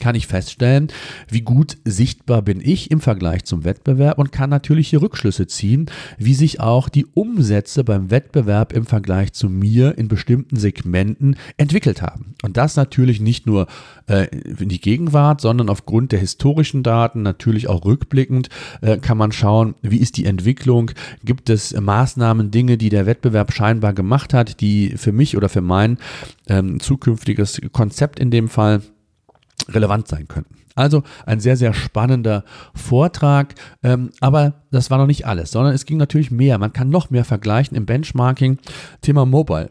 kann 0.00 0.14
ich 0.14 0.26
feststellen, 0.26 0.88
wie 1.28 1.42
gut 1.42 1.78
sichtbar 1.84 2.42
bin 2.42 2.60
ich 2.62 2.90
im 2.90 3.00
Vergleich 3.00 3.44
zum 3.44 3.64
Wettbewerb 3.64 4.18
und 4.18 4.32
kann 4.32 4.50
natürlich 4.50 4.88
hier 4.88 5.02
Rückschlüsse 5.02 5.46
ziehen, 5.46 5.86
wie 6.18 6.34
sich 6.34 6.60
auch 6.60 6.88
die 6.88 7.06
Umsätze 7.06 7.84
beim 7.84 8.10
Wettbewerb 8.10 8.72
im 8.72 8.86
Vergleich 8.86 9.32
zu 9.32 9.48
mir 9.48 9.96
in 9.98 10.08
bestimmten 10.08 10.56
Segmenten 10.56 11.36
entwickelt 11.56 12.02
haben. 12.02 12.34
Und 12.42 12.56
das 12.56 12.76
natürlich 12.76 13.20
nicht 13.20 13.46
nur 13.46 13.66
äh, 14.06 14.26
in 14.58 14.68
die 14.68 14.80
Gegenwart, 14.80 15.40
sondern 15.40 15.68
aufgrund 15.68 16.12
der 16.12 16.18
historischen 16.18 16.82
Daten, 16.82 17.22
natürlich 17.22 17.68
auch 17.68 17.84
rückblickend, 17.84 18.48
äh, 18.80 18.98
kann 18.98 19.18
man 19.18 19.32
schauen, 19.32 19.74
wie 19.82 19.98
ist 19.98 20.16
die 20.16 20.24
Entwicklung, 20.24 20.90
gibt 21.24 21.50
es 21.50 21.78
Maßnahmen, 21.78 22.50
Dinge, 22.50 22.78
die 22.78 22.88
der 22.88 23.06
Wettbewerb 23.06 23.52
scheinbar 23.52 23.92
gemacht 23.92 24.34
hat, 24.34 24.60
die 24.60 24.94
für 24.96 25.12
mich 25.12 25.36
oder 25.36 25.48
für 25.48 25.60
mein 25.60 25.98
ähm, 26.48 26.80
zukünftiges 26.80 27.60
Konzept 27.72 28.18
in 28.18 28.30
dem 28.30 28.48
Fall 28.48 28.82
relevant 29.68 30.08
sein 30.08 30.28
könnten. 30.28 30.56
Also 30.74 31.02
ein 31.26 31.40
sehr, 31.40 31.56
sehr 31.56 31.74
spannender 31.74 32.44
Vortrag, 32.74 33.54
ähm, 33.82 34.10
aber 34.20 34.61
das 34.72 34.90
war 34.90 34.98
noch 34.98 35.06
nicht 35.06 35.26
alles, 35.26 35.52
sondern 35.52 35.74
es 35.74 35.86
ging 35.86 35.98
natürlich 35.98 36.30
mehr. 36.30 36.58
Man 36.58 36.72
kann 36.72 36.90
noch 36.90 37.10
mehr 37.10 37.24
vergleichen 37.24 37.76
im 37.76 37.86
Benchmarking. 37.86 38.58
Thema 39.02 39.26
Mobile. 39.26 39.70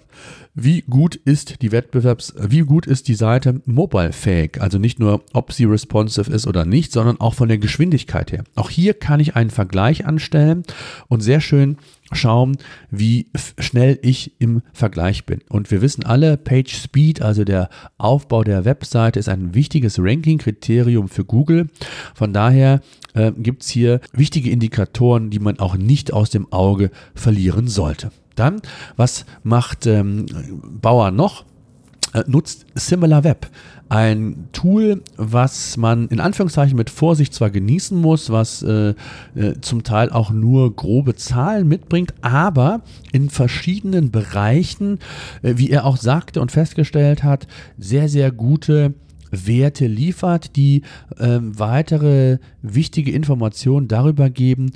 Wie 0.53 0.81
gut 0.81 1.15
ist 1.15 1.61
die 1.61 1.71
Wettbewerbs, 1.71 2.33
wie 2.37 2.59
gut 2.59 2.85
ist 2.85 3.07
die 3.07 3.15
Seite 3.15 3.61
mobile-fähig? 3.65 4.61
Also 4.61 4.79
nicht 4.79 4.99
nur, 4.99 5.23
ob 5.31 5.53
sie 5.53 5.63
responsive 5.63 6.29
ist 6.29 6.45
oder 6.45 6.65
nicht, 6.65 6.91
sondern 6.91 7.21
auch 7.21 7.33
von 7.33 7.47
der 7.47 7.57
Geschwindigkeit 7.57 8.33
her. 8.33 8.43
Auch 8.55 8.69
hier 8.69 8.93
kann 8.93 9.21
ich 9.21 9.35
einen 9.35 9.49
Vergleich 9.49 10.05
anstellen 10.05 10.63
und 11.07 11.21
sehr 11.21 11.39
schön 11.39 11.77
schauen, 12.11 12.57
wie 12.89 13.27
schnell 13.57 13.97
ich 14.01 14.33
im 14.39 14.61
Vergleich 14.73 15.25
bin. 15.25 15.39
Und 15.49 15.71
wir 15.71 15.81
wissen 15.81 16.05
alle, 16.05 16.35
Page 16.35 16.73
Speed, 16.75 17.21
also 17.21 17.45
der 17.45 17.69
Aufbau 17.97 18.43
der 18.43 18.65
Webseite, 18.65 19.19
ist 19.19 19.29
ein 19.29 19.55
wichtiges 19.55 19.97
Ranking-Kriterium 19.99 21.07
für 21.07 21.23
Google. 21.23 21.69
Von 22.13 22.33
daher 22.33 22.81
äh, 23.13 23.31
gibt 23.31 23.63
es 23.63 23.69
hier 23.69 24.01
wichtige 24.13 24.49
Indikatoren, 24.49 24.90
die 25.29 25.39
man 25.39 25.59
auch 25.59 25.75
nicht 25.75 26.13
aus 26.13 26.29
dem 26.29 26.51
Auge 26.51 26.91
verlieren 27.15 27.67
sollte. 27.67 28.11
Dann, 28.35 28.61
was 28.95 29.25
macht 29.43 29.85
ähm, 29.85 30.25
Bauer 30.81 31.11
noch? 31.11 31.45
Äh, 32.13 32.23
nutzt 32.27 32.65
SimilarWeb 32.75 33.49
ein 33.91 34.47
Tool, 34.53 35.01
was 35.17 35.75
man 35.75 36.07
in 36.07 36.21
Anführungszeichen 36.21 36.77
mit 36.77 36.89
Vorsicht 36.89 37.33
zwar 37.33 37.49
genießen 37.49 37.99
muss, 37.99 38.29
was 38.29 38.63
äh, 38.63 38.93
äh, 39.35 39.59
zum 39.59 39.83
Teil 39.83 40.09
auch 40.09 40.31
nur 40.31 40.73
grobe 40.73 41.15
Zahlen 41.15 41.67
mitbringt, 41.67 42.13
aber 42.21 42.83
in 43.11 43.29
verschiedenen 43.29 44.09
Bereichen, 44.09 44.99
äh, 45.41 45.55
wie 45.57 45.69
er 45.69 45.83
auch 45.83 45.97
sagte 45.97 46.39
und 46.39 46.53
festgestellt 46.53 47.25
hat, 47.25 47.47
sehr, 47.77 48.07
sehr 48.07 48.31
gute 48.31 48.93
Werte 49.31 49.87
liefert, 49.87 50.55
die 50.55 50.83
äh, 51.17 51.39
weitere 51.41 52.37
wichtige 52.61 53.11
Informationen 53.11 53.87
darüber 53.87 54.29
geben, 54.29 54.71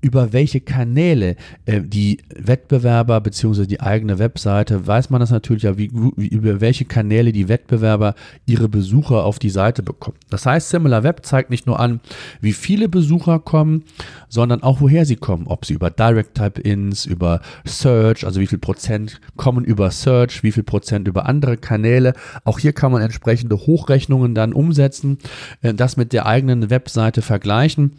über 0.00 0.32
welche 0.32 0.60
Kanäle 0.60 1.36
äh, 1.66 1.80
die 1.82 2.18
Wettbewerber 2.34 3.20
bzw. 3.20 3.66
die 3.66 3.80
eigene 3.80 4.18
Webseite, 4.18 4.86
weiß 4.86 5.10
man 5.10 5.20
das 5.20 5.30
natürlich 5.30 5.64
ja, 5.64 5.76
wie, 5.76 5.90
wie, 6.16 6.28
über 6.28 6.60
welche 6.60 6.84
Kanäle 6.84 7.32
die 7.32 7.48
Wettbewerber 7.48 8.14
ihre 8.46 8.68
Besucher 8.68 9.24
auf 9.24 9.38
die 9.38 9.50
Seite 9.50 9.82
bekommen. 9.82 10.16
Das 10.30 10.46
heißt, 10.46 10.70
SimilarWeb 10.70 11.24
zeigt 11.24 11.50
nicht 11.50 11.66
nur 11.66 11.80
an, 11.80 12.00
wie 12.40 12.52
viele 12.52 12.88
Besucher 12.88 13.38
kommen, 13.38 13.84
sondern 14.28 14.62
auch 14.62 14.80
woher 14.80 15.04
sie 15.04 15.16
kommen, 15.16 15.46
ob 15.46 15.64
sie 15.64 15.74
über 15.74 15.90
Direct 15.90 16.36
Type-Ins, 16.36 17.06
über 17.06 17.40
Search, 17.64 18.24
also 18.24 18.40
wie 18.40 18.46
viel 18.46 18.58
Prozent 18.58 19.20
kommen 19.36 19.64
über 19.64 19.90
Search, 19.90 20.42
wie 20.42 20.52
viel 20.52 20.62
Prozent 20.62 21.08
über 21.08 21.26
andere 21.26 21.56
Kanäle. 21.56 22.12
Auch 22.44 22.58
hier 22.58 22.72
kann 22.72 22.92
man 22.92 23.02
entsprechende 23.02 23.56
Hochrechnungen 23.96 24.34
dann 24.34 24.52
umsetzen, 24.52 25.18
äh, 25.62 25.74
das 25.74 25.96
mit 25.96 26.12
der 26.12 26.26
eigenen 26.26 26.70
Webseite 26.70 27.22
vergleichen. 27.22 27.92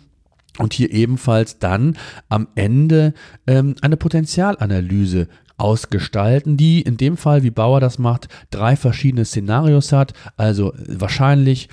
Und 0.60 0.74
hier 0.74 0.92
ebenfalls 0.92 1.60
dann 1.60 1.98
am 2.30 2.48
Ende 2.56 3.14
ähm, 3.46 3.76
eine 3.82 3.98
Potenzialanalyse 3.98 5.28
ausgestalten, 5.58 6.58
die 6.58 6.82
in 6.82 6.98
dem 6.98 7.18
Fall, 7.18 7.44
wie 7.44 7.52
Bauer 7.52 7.80
das 7.80 8.00
macht, 8.00 8.28
drei 8.50 8.76
verschiedene 8.76 9.26
Szenarios 9.26 9.92
hat. 9.92 10.14
Also 10.36 10.74
wahrscheinlich, 10.88 11.70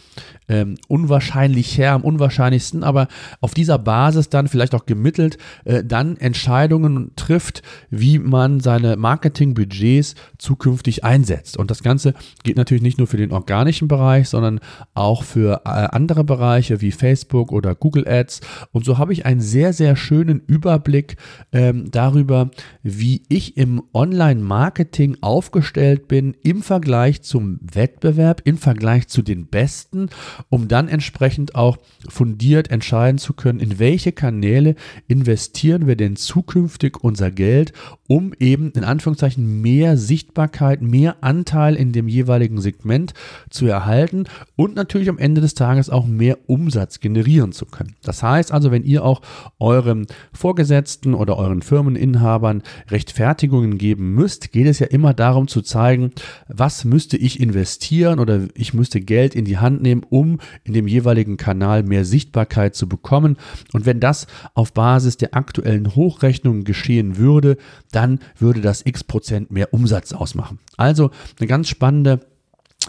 ähm, 0.48 0.76
unwahrscheinlicher, 0.88 1.92
am 1.92 2.02
unwahrscheinlichsten, 2.02 2.84
aber 2.84 3.08
auf 3.40 3.54
dieser 3.54 3.78
Basis 3.78 4.28
dann 4.28 4.48
vielleicht 4.48 4.74
auch 4.74 4.86
gemittelt, 4.86 5.38
äh, 5.64 5.82
dann 5.84 6.16
Entscheidungen 6.16 7.12
trifft, 7.16 7.62
wie 7.90 8.18
man 8.18 8.60
seine 8.60 8.96
Marketingbudgets 8.96 10.14
zukünftig 10.38 11.04
einsetzt. 11.04 11.56
Und 11.56 11.70
das 11.70 11.82
Ganze 11.82 12.14
geht 12.42 12.56
natürlich 12.56 12.82
nicht 12.82 12.98
nur 12.98 13.06
für 13.06 13.16
den 13.16 13.32
organischen 13.32 13.88
Bereich, 13.88 14.28
sondern 14.28 14.60
auch 14.94 15.22
für 15.22 15.62
äh, 15.64 15.68
andere 15.68 16.24
Bereiche 16.24 16.80
wie 16.80 16.92
Facebook 16.92 17.52
oder 17.52 17.74
Google 17.74 18.06
Ads. 18.06 18.40
Und 18.72 18.84
so 18.84 18.98
habe 18.98 19.12
ich 19.12 19.26
einen 19.26 19.40
sehr, 19.40 19.72
sehr 19.72 19.96
schönen 19.96 20.40
Überblick 20.46 21.16
ähm, 21.52 21.90
darüber, 21.90 22.50
wie 22.82 23.22
ich 23.28 23.56
im 23.56 23.82
Online-Marketing 23.92 25.18
aufgestellt 25.20 26.08
bin 26.08 26.34
im 26.42 26.62
Vergleich 26.62 27.22
zum 27.22 27.58
Wettbewerb, 27.62 28.42
im 28.44 28.58
Vergleich 28.58 29.08
zu 29.08 29.22
den 29.22 29.46
Besten, 29.46 30.08
um 30.48 30.68
dann 30.68 30.88
entsprechend 30.88 31.54
auch 31.54 31.78
fundiert 32.08 32.70
entscheiden 32.70 33.18
zu 33.18 33.32
können, 33.32 33.60
in 33.60 33.78
welche 33.78 34.12
Kanäle 34.12 34.74
investieren 35.08 35.86
wir 35.86 35.96
denn 35.96 36.16
zukünftig 36.16 37.02
unser 37.02 37.30
Geld, 37.30 37.72
um 38.06 38.32
eben 38.38 38.70
in 38.72 38.84
Anführungszeichen 38.84 39.62
mehr 39.62 39.96
Sichtbarkeit, 39.96 40.82
mehr 40.82 41.16
Anteil 41.22 41.74
in 41.74 41.92
dem 41.92 42.08
jeweiligen 42.08 42.60
Segment 42.60 43.14
zu 43.50 43.66
erhalten 43.66 44.24
und 44.56 44.74
natürlich 44.74 45.08
am 45.08 45.18
Ende 45.18 45.40
des 45.40 45.54
Tages 45.54 45.90
auch 45.90 46.06
mehr 46.06 46.38
Umsatz 46.46 47.00
generieren 47.00 47.52
zu 47.52 47.66
können. 47.66 47.94
Das 48.02 48.22
heißt 48.22 48.52
also, 48.52 48.70
wenn 48.70 48.84
ihr 48.84 49.04
auch 49.04 49.22
eurem 49.58 50.06
Vorgesetzten 50.32 51.14
oder 51.14 51.38
euren 51.38 51.62
Firmeninhabern 51.62 52.62
Rechtfertigungen 52.90 53.78
geben 53.78 54.14
müsst, 54.14 54.52
geht 54.52 54.66
es 54.66 54.78
ja 54.78 54.86
immer 54.86 55.14
darum 55.14 55.48
zu 55.48 55.62
zeigen, 55.62 56.12
was 56.48 56.84
müsste 56.84 57.16
ich 57.16 57.40
investieren 57.40 58.18
oder 58.18 58.42
ich 58.54 58.74
müsste 58.74 59.00
Geld 59.00 59.34
in 59.34 59.44
die 59.44 59.58
Hand 59.58 59.82
nehmen, 59.82 60.02
um 60.24 60.38
in 60.64 60.72
dem 60.72 60.88
jeweiligen 60.88 61.36
Kanal 61.36 61.82
mehr 61.82 62.04
Sichtbarkeit 62.04 62.74
zu 62.74 62.88
bekommen. 62.88 63.36
Und 63.72 63.86
wenn 63.86 64.00
das 64.00 64.26
auf 64.54 64.72
Basis 64.72 65.16
der 65.16 65.34
aktuellen 65.34 65.94
Hochrechnungen 65.94 66.64
geschehen 66.64 67.16
würde, 67.16 67.56
dann 67.92 68.20
würde 68.38 68.60
das 68.60 68.84
x 68.84 69.04
Prozent 69.04 69.50
mehr 69.50 69.72
Umsatz 69.72 70.12
ausmachen. 70.12 70.58
Also 70.76 71.10
eine 71.38 71.46
ganz 71.46 71.68
spannende 71.68 72.20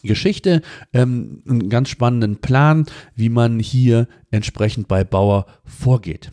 Geschichte, 0.04 0.62
ähm, 0.94 1.42
einen 1.48 1.70
ganz 1.70 1.90
spannenden 1.90 2.38
Plan, 2.38 2.86
wie 3.16 3.30
man 3.30 3.60
hier 3.60 4.08
entsprechend 4.32 4.88
bei 4.88 5.04
Bauer 5.04 5.46
vorgeht. 5.64 6.32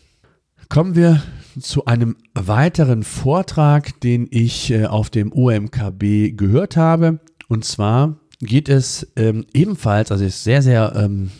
Kommen 0.69 0.95
wir 0.95 1.21
zu 1.59 1.85
einem 1.85 2.15
weiteren 2.33 3.03
Vortrag, 3.03 3.99
den 4.01 4.27
ich 4.31 4.71
äh, 4.71 4.85
auf 4.85 5.09
dem 5.09 5.31
OMKB 5.31 6.35
gehört 6.35 6.77
habe. 6.77 7.19
Und 7.47 7.63
zwar 7.63 8.17
geht 8.43 8.69
es 8.69 9.11
ähm, 9.15 9.45
ebenfalls, 9.53 10.11
also 10.11 10.23
ist 10.23 10.43
sehr, 10.43 10.61
sehr 10.61 10.93
ähm, 10.95 11.31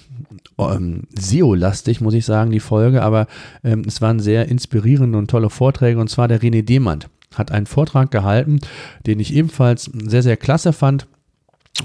ähm, 0.58 1.04
SEO-lastig, 1.18 2.02
muss 2.02 2.14
ich 2.14 2.26
sagen, 2.26 2.52
die 2.52 2.60
Folge, 2.60 3.02
aber 3.02 3.28
ähm, 3.64 3.84
es 3.88 4.02
waren 4.02 4.20
sehr 4.20 4.48
inspirierende 4.48 5.18
und 5.18 5.30
tolle 5.30 5.50
Vorträge 5.50 6.00
und 6.00 6.10
zwar 6.10 6.28
der 6.28 6.42
René 6.42 6.64
Demand 6.64 7.10
hat 7.36 7.52
einen 7.52 7.66
Vortrag 7.66 8.12
gehalten, 8.12 8.60
den 9.06 9.20
ich 9.20 9.34
ebenfalls 9.34 9.86
sehr, 9.86 10.24
sehr 10.24 10.38
klasse 10.38 10.74
fand. 10.74 11.08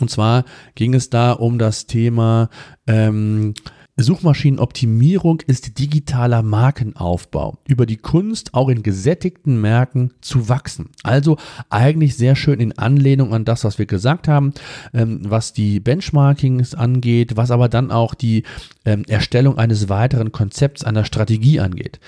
Und 0.00 0.10
zwar 0.10 0.44
ging 0.74 0.94
es 0.94 1.08
da 1.08 1.32
um 1.32 1.58
das 1.58 1.86
Thema 1.86 2.50
ähm, 2.86 3.54
Suchmaschinenoptimierung 4.00 5.40
ist 5.46 5.78
digitaler 5.78 6.42
Markenaufbau. 6.42 7.58
Über 7.66 7.84
die 7.84 7.96
Kunst, 7.96 8.54
auch 8.54 8.68
in 8.68 8.84
gesättigten 8.84 9.60
Märkten 9.60 10.14
zu 10.20 10.48
wachsen. 10.48 10.90
Also 11.02 11.36
eigentlich 11.68 12.16
sehr 12.16 12.36
schön 12.36 12.60
in 12.60 12.78
Anlehnung 12.78 13.34
an 13.34 13.44
das, 13.44 13.64
was 13.64 13.78
wir 13.78 13.86
gesagt 13.86 14.28
haben, 14.28 14.54
ähm, 14.94 15.22
was 15.24 15.52
die 15.52 15.80
Benchmarkings 15.80 16.74
angeht, 16.74 17.36
was 17.36 17.50
aber 17.50 17.68
dann 17.68 17.90
auch 17.90 18.14
die 18.14 18.44
ähm, 18.84 19.04
Erstellung 19.08 19.58
eines 19.58 19.88
weiteren 19.88 20.30
Konzepts, 20.30 20.84
einer 20.84 21.04
Strategie 21.04 21.58
angeht. 21.58 21.98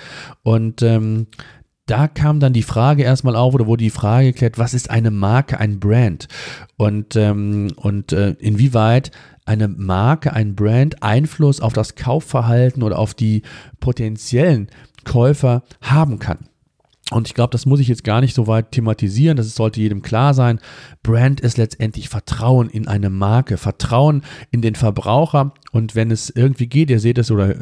Und 0.42 0.82
ähm, 0.82 1.26
da 1.90 2.06
kam 2.06 2.38
dann 2.38 2.52
die 2.52 2.62
Frage 2.62 3.02
erstmal 3.02 3.35
auf 3.35 3.54
oder 3.54 3.66
wurde 3.66 3.82
die 3.82 3.90
Frage 3.90 4.26
geklärt, 4.32 4.59
was 4.59 4.75
ist 4.75 4.90
eine 4.90 5.11
Marke, 5.11 5.59
ein 5.59 5.80
Brand 5.80 6.28
und, 6.76 7.16
ähm, 7.16 7.73
und 7.76 8.12
äh, 8.12 8.37
inwieweit 8.38 9.11
eine 9.44 9.66
Marke, 9.66 10.32
ein 10.32 10.54
Brand 10.54 11.02
Einfluss 11.02 11.61
auf 11.61 11.73
das 11.73 11.97
Kaufverhalten 11.97 12.85
oder 12.85 12.99
auf 12.99 13.14
die 13.14 13.42
potenziellen 13.80 14.68
Käufer 15.04 15.64
haben 15.80 16.20
kann. 16.20 16.50
Und 17.11 17.26
ich 17.26 17.35
glaube, 17.35 17.50
das 17.50 17.67
muss 17.67 17.81
ich 17.81 17.88
jetzt 17.88 18.05
gar 18.05 18.21
nicht 18.21 18.35
so 18.35 18.47
weit 18.47 18.71
thematisieren, 18.71 19.37
das 19.37 19.55
sollte 19.55 19.81
jedem 19.81 20.00
klar 20.00 20.33
sein. 20.33 20.61
Brand 21.02 21.40
ist 21.40 21.59
letztendlich 21.59 22.09
Vertrauen 22.09 22.71
in 22.71 22.87
eine 22.87 23.11
Marke, 23.11 23.57
Vertrauen 23.57 24.23
in 24.50 24.62
den 24.62 24.76
Verbraucher. 24.76 25.52
Und 25.73 25.95
wenn 25.95 26.11
es 26.11 26.31
irgendwie 26.31 26.67
geht, 26.67 26.90
ihr 26.90 27.00
seht 27.00 27.19
es 27.19 27.31
oder 27.31 27.50
äh, 27.50 27.57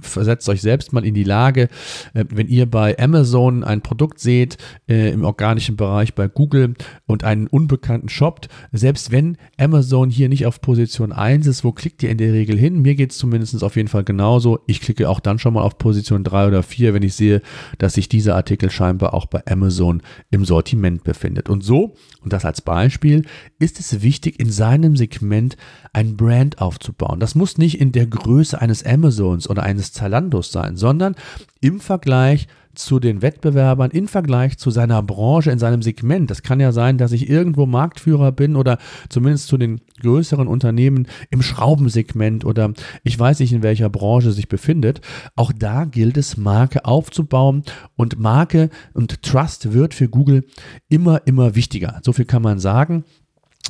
versetzt 0.00 0.48
euch 0.48 0.62
selbst 0.62 0.92
mal 0.92 1.04
in 1.04 1.14
die 1.14 1.24
Lage, 1.24 1.68
äh, 2.14 2.24
wenn 2.28 2.48
ihr 2.48 2.66
bei 2.66 2.98
Amazon 2.98 3.64
ein 3.64 3.82
Produkt 3.82 4.20
seht, 4.20 4.58
äh, 4.88 5.10
im 5.10 5.24
organischen 5.24 5.76
Bereich 5.76 6.14
bei 6.14 6.28
Google 6.28 6.74
und 7.06 7.24
einen 7.24 7.46
Unbekannten 7.46 8.08
shoppt, 8.08 8.48
selbst 8.72 9.10
wenn 9.10 9.36
Amazon 9.58 10.10
hier 10.10 10.28
nicht 10.28 10.46
auf 10.46 10.60
Position 10.60 11.12
1 11.12 11.46
ist, 11.46 11.64
wo 11.64 11.72
klickt 11.72 12.02
ihr 12.02 12.10
in 12.10 12.18
der 12.18 12.32
Regel 12.32 12.58
hin? 12.58 12.82
Mir 12.82 12.94
geht 12.94 13.12
es 13.12 13.18
zumindest 13.18 13.62
auf 13.62 13.76
jeden 13.76 13.88
Fall 13.88 14.04
genauso. 14.04 14.60
Ich 14.66 14.80
klicke 14.80 15.08
auch 15.08 15.20
dann 15.20 15.38
schon 15.38 15.54
mal 15.54 15.62
auf 15.62 15.78
Position 15.78 16.24
3 16.24 16.48
oder 16.48 16.62
4, 16.62 16.94
wenn 16.94 17.02
ich 17.02 17.14
sehe, 17.14 17.42
dass 17.78 17.94
sich 17.94 18.08
dieser 18.08 18.34
Artikel 18.34 18.70
scheinbar 18.82 19.14
auch 19.14 19.26
bei 19.26 19.40
Amazon 19.46 20.02
im 20.32 20.44
Sortiment 20.44 21.04
befindet. 21.04 21.48
Und 21.48 21.62
so, 21.62 21.94
und 22.20 22.32
das 22.32 22.44
als 22.44 22.62
Beispiel, 22.62 23.24
ist 23.60 23.78
es 23.78 24.02
wichtig, 24.02 24.40
in 24.40 24.50
seinem 24.50 24.96
Segment 24.96 25.56
ein 25.92 26.16
Brand 26.16 26.60
aufzubauen. 26.60 27.20
Das 27.20 27.36
muss 27.36 27.58
nicht 27.58 27.80
in 27.80 27.92
der 27.92 28.06
Größe 28.08 28.60
eines 28.60 28.84
Amazons 28.84 29.48
oder 29.48 29.62
eines 29.62 29.92
Zalandos 29.92 30.50
sein, 30.50 30.76
sondern 30.76 31.14
im 31.60 31.78
Vergleich 31.78 32.48
zu 32.74 32.98
den 32.98 33.22
Wettbewerbern 33.22 33.90
im 33.90 34.08
Vergleich 34.08 34.58
zu 34.58 34.70
seiner 34.70 35.02
Branche 35.02 35.50
in 35.50 35.58
seinem 35.58 35.82
Segment. 35.82 36.30
Das 36.30 36.42
kann 36.42 36.60
ja 36.60 36.72
sein, 36.72 36.98
dass 36.98 37.12
ich 37.12 37.28
irgendwo 37.28 37.66
Marktführer 37.66 38.32
bin 38.32 38.56
oder 38.56 38.78
zumindest 39.08 39.48
zu 39.48 39.58
den 39.58 39.80
größeren 40.00 40.48
Unternehmen 40.48 41.06
im 41.30 41.42
Schraubensegment 41.42 42.44
oder 42.44 42.72
ich 43.04 43.18
weiß 43.18 43.40
nicht, 43.40 43.52
in 43.52 43.62
welcher 43.62 43.88
Branche 43.88 44.32
sich 44.32 44.48
befindet. 44.48 45.00
Auch 45.36 45.52
da 45.52 45.84
gilt 45.84 46.16
es, 46.16 46.36
Marke 46.36 46.84
aufzubauen 46.84 47.62
und 47.96 48.18
Marke 48.18 48.70
und 48.94 49.22
Trust 49.22 49.72
wird 49.72 49.94
für 49.94 50.08
Google 50.08 50.44
immer, 50.88 51.26
immer 51.26 51.54
wichtiger. 51.54 52.00
So 52.02 52.12
viel 52.12 52.24
kann 52.24 52.42
man 52.42 52.58
sagen. 52.58 53.04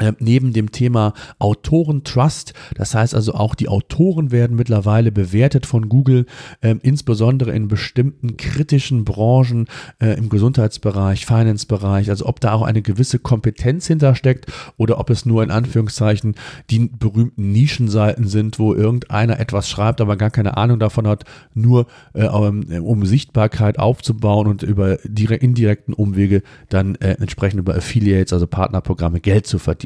Äh, 0.01 0.13
neben 0.21 0.55
dem 0.55 0.73
Thema 0.73 1.13
Autorentrust, 1.39 2.55
das 2.77 2.95
heißt 2.95 3.15
also 3.15 3.35
auch 3.35 3.55
die 3.55 3.69
Autoren 3.69 4.31
werden 4.31 4.57
mittlerweile 4.57 5.13
bewertet 5.13 5.67
von 5.67 5.91
Google, 5.91 6.25
äh, 6.63 6.77
insbesondere 6.81 7.53
in 7.53 7.69
bestimmten 7.69 8.39
kritischen 8.39 9.05
Branchen 9.05 9.67
äh, 10.01 10.17
im 10.17 10.31
Gesundheitsbereich, 10.31 11.27
Finance-Bereich, 11.27 12.09
also 12.09 12.25
ob 12.25 12.41
da 12.41 12.55
auch 12.55 12.63
eine 12.63 12.81
gewisse 12.81 13.19
Kompetenz 13.19 13.87
hintersteckt 13.87 14.47
oder 14.79 14.99
ob 14.99 15.11
es 15.11 15.27
nur 15.27 15.43
in 15.43 15.51
Anführungszeichen 15.51 16.37
die 16.71 16.89
berühmten 16.89 17.53
Nischenseiten 17.53 18.27
sind, 18.29 18.59
wo 18.59 18.73
irgendeiner 18.73 19.39
etwas 19.41 19.69
schreibt, 19.69 20.01
aber 20.01 20.17
gar 20.17 20.31
keine 20.31 20.57
Ahnung 20.57 20.79
davon 20.79 21.07
hat, 21.07 21.25
nur 21.53 21.87
äh, 22.15 22.29
um 22.29 23.05
Sichtbarkeit 23.05 23.79
aufzubauen 23.79 24.47
und 24.47 24.63
über 24.63 25.05
indirekten 25.05 25.93
Umwege 25.93 26.43
dann 26.71 26.95
äh, 26.95 27.17
entsprechend 27.21 27.61
über 27.61 27.75
Affiliates, 27.75 28.33
also 28.33 28.47
Partnerprogramme 28.47 29.21
Geld 29.21 29.47
zu 29.47 29.59
verdienen. 29.59 29.82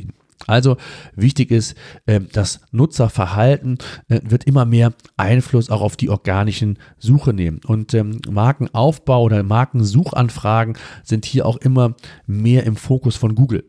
Also 0.46 0.76
wichtig 1.14 1.50
ist, 1.50 1.76
ähm, 2.06 2.28
das 2.32 2.60
Nutzerverhalten 2.70 3.78
äh, 4.08 4.20
wird 4.24 4.44
immer 4.44 4.64
mehr 4.64 4.92
Einfluss 5.16 5.70
auch 5.70 5.80
auf 5.80 5.96
die 5.96 6.10
organischen 6.10 6.78
Suche 6.98 7.32
nehmen. 7.32 7.60
Und 7.66 7.94
ähm, 7.94 8.20
Markenaufbau 8.28 9.22
oder 9.22 9.42
Markensuchanfragen 9.42 10.76
sind 11.02 11.24
hier 11.24 11.46
auch 11.46 11.56
immer 11.56 11.94
mehr 12.26 12.64
im 12.64 12.76
Fokus 12.76 13.16
von 13.16 13.34
Google. 13.34 13.64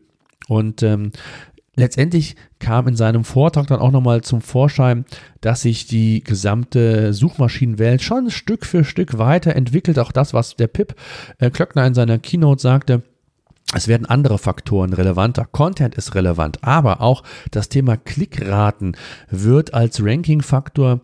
Und 0.46 0.82
ähm, 0.82 1.12
letztendlich 1.74 2.36
kam 2.58 2.88
in 2.88 2.96
seinem 2.96 3.24
Vortrag 3.24 3.66
dann 3.68 3.80
auch 3.80 3.90
nochmal 3.90 4.22
zum 4.22 4.40
Vorschein, 4.40 5.04
dass 5.40 5.62
sich 5.62 5.86
die 5.86 6.22
gesamte 6.22 7.12
Suchmaschinenwelt 7.12 8.02
schon 8.02 8.30
Stück 8.30 8.66
für 8.66 8.84
Stück 8.84 9.18
weiterentwickelt. 9.18 9.98
Auch 9.98 10.12
das, 10.12 10.34
was 10.34 10.56
der 10.56 10.66
Pip 10.66 10.94
äh, 11.38 11.50
Klöckner 11.50 11.86
in 11.86 11.94
seiner 11.94 12.18
Keynote 12.18 12.60
sagte, 12.60 13.02
es 13.74 13.86
werden 13.86 14.06
andere 14.06 14.38
Faktoren 14.38 14.94
relevanter. 14.94 15.44
Content 15.44 15.94
ist 15.94 16.14
relevant, 16.14 16.64
aber 16.64 17.02
auch 17.02 17.22
das 17.50 17.68
Thema 17.68 17.96
Klickraten 17.98 18.96
wird 19.30 19.74
als 19.74 20.02
Ranking-Faktor 20.02 21.00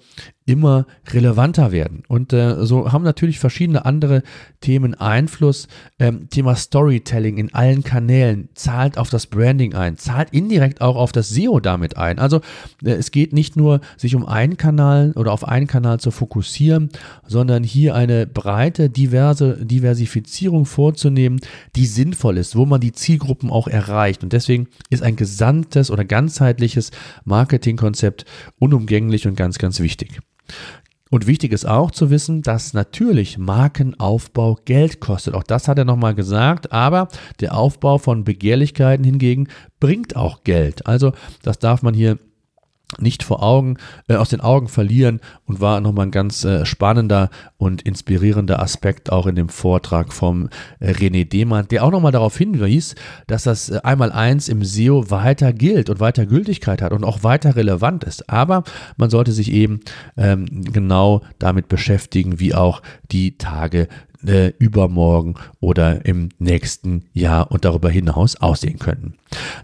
immer 0.46 0.86
relevanter 1.10 1.72
werden. 1.72 2.02
Und 2.06 2.32
äh, 2.34 2.66
so 2.66 2.92
haben 2.92 3.02
natürlich 3.02 3.38
verschiedene 3.38 3.86
andere 3.86 4.22
Themen 4.60 4.94
Einfluss. 4.94 5.68
Ähm, 5.98 6.28
Thema 6.28 6.54
Storytelling 6.54 7.38
in 7.38 7.54
allen 7.54 7.82
Kanälen 7.82 8.50
zahlt 8.54 8.98
auf 8.98 9.08
das 9.08 9.26
Branding 9.26 9.74
ein, 9.74 9.96
zahlt 9.96 10.30
indirekt 10.32 10.82
auch 10.82 10.96
auf 10.96 11.12
das 11.12 11.30
SEO 11.30 11.60
damit 11.60 11.96
ein. 11.96 12.18
Also 12.18 12.42
äh, 12.84 12.90
es 12.90 13.10
geht 13.10 13.32
nicht 13.32 13.56
nur, 13.56 13.80
sich 13.96 14.14
um 14.14 14.26
einen 14.26 14.58
Kanal 14.58 15.12
oder 15.16 15.32
auf 15.32 15.48
einen 15.48 15.66
Kanal 15.66 15.98
zu 15.98 16.10
fokussieren, 16.10 16.90
sondern 17.26 17.64
hier 17.64 17.94
eine 17.94 18.26
breite, 18.26 18.90
diverse 18.90 19.64
Diversifizierung 19.64 20.66
vorzunehmen, 20.66 21.40
die 21.74 21.86
sinnvoll 21.86 22.36
ist, 22.36 22.54
wo 22.54 22.66
man 22.66 22.82
die 22.82 22.92
Zielgruppen 22.92 23.50
auch 23.50 23.66
erreicht. 23.66 24.22
Und 24.22 24.34
deswegen 24.34 24.68
ist 24.90 25.02
ein 25.02 25.16
gesamtes 25.16 25.90
oder 25.90 26.04
ganzheitliches 26.04 26.90
Marketingkonzept 27.24 28.26
unumgänglich 28.58 29.26
und 29.26 29.36
ganz, 29.36 29.56
ganz 29.56 29.80
wichtig. 29.80 30.20
Und 31.10 31.26
wichtig 31.28 31.52
ist 31.52 31.64
auch 31.64 31.92
zu 31.92 32.10
wissen, 32.10 32.42
dass 32.42 32.72
natürlich 32.72 33.38
Markenaufbau 33.38 34.58
Geld 34.64 35.00
kostet. 35.00 35.34
Auch 35.34 35.44
das 35.44 35.68
hat 35.68 35.78
er 35.78 35.84
nochmal 35.84 36.14
gesagt. 36.14 36.72
Aber 36.72 37.08
der 37.40 37.56
Aufbau 37.56 37.98
von 37.98 38.24
Begehrlichkeiten 38.24 39.04
hingegen 39.04 39.48
bringt 39.78 40.16
auch 40.16 40.42
Geld. 40.42 40.86
Also 40.86 41.12
das 41.42 41.58
darf 41.60 41.82
man 41.82 41.94
hier 41.94 42.18
nicht 43.00 43.22
vor 43.22 43.42
Augen, 43.42 43.76
äh, 44.08 44.16
aus 44.16 44.28
den 44.28 44.40
Augen 44.40 44.68
verlieren 44.68 45.20
und 45.46 45.60
war 45.60 45.80
nochmal 45.80 46.06
ein 46.06 46.10
ganz 46.10 46.44
äh, 46.44 46.64
spannender 46.66 47.30
und 47.56 47.82
inspirierender 47.82 48.60
Aspekt 48.60 49.10
auch 49.10 49.26
in 49.26 49.34
dem 49.34 49.48
Vortrag 49.48 50.12
vom 50.12 50.48
äh, 50.80 50.92
René 50.92 51.28
Demann, 51.28 51.68
der 51.68 51.84
auch 51.84 51.90
nochmal 51.90 52.12
darauf 52.12 52.36
hinwies, 52.36 52.94
dass 53.26 53.44
das 53.44 53.70
äh, 53.70 53.80
eins 53.84 54.48
im 54.48 54.64
SEO 54.64 55.10
weiter 55.10 55.52
gilt 55.52 55.90
und 55.90 56.00
weiter 56.00 56.26
Gültigkeit 56.26 56.82
hat 56.82 56.92
und 56.92 57.04
auch 57.04 57.22
weiter 57.22 57.56
relevant 57.56 58.04
ist. 58.04 58.28
Aber 58.28 58.64
man 58.96 59.10
sollte 59.10 59.32
sich 59.32 59.52
eben 59.52 59.80
ähm, 60.16 60.46
genau 60.72 61.22
damit 61.38 61.68
beschäftigen, 61.68 62.40
wie 62.40 62.54
auch 62.54 62.82
die 63.10 63.38
Tage 63.38 63.88
äh, 64.26 64.52
übermorgen 64.58 65.34
oder 65.60 66.04
im 66.04 66.30
nächsten 66.38 67.06
Jahr 67.12 67.50
und 67.50 67.64
darüber 67.64 67.90
hinaus 67.90 68.36
aussehen 68.36 68.78
könnten. 68.78 69.14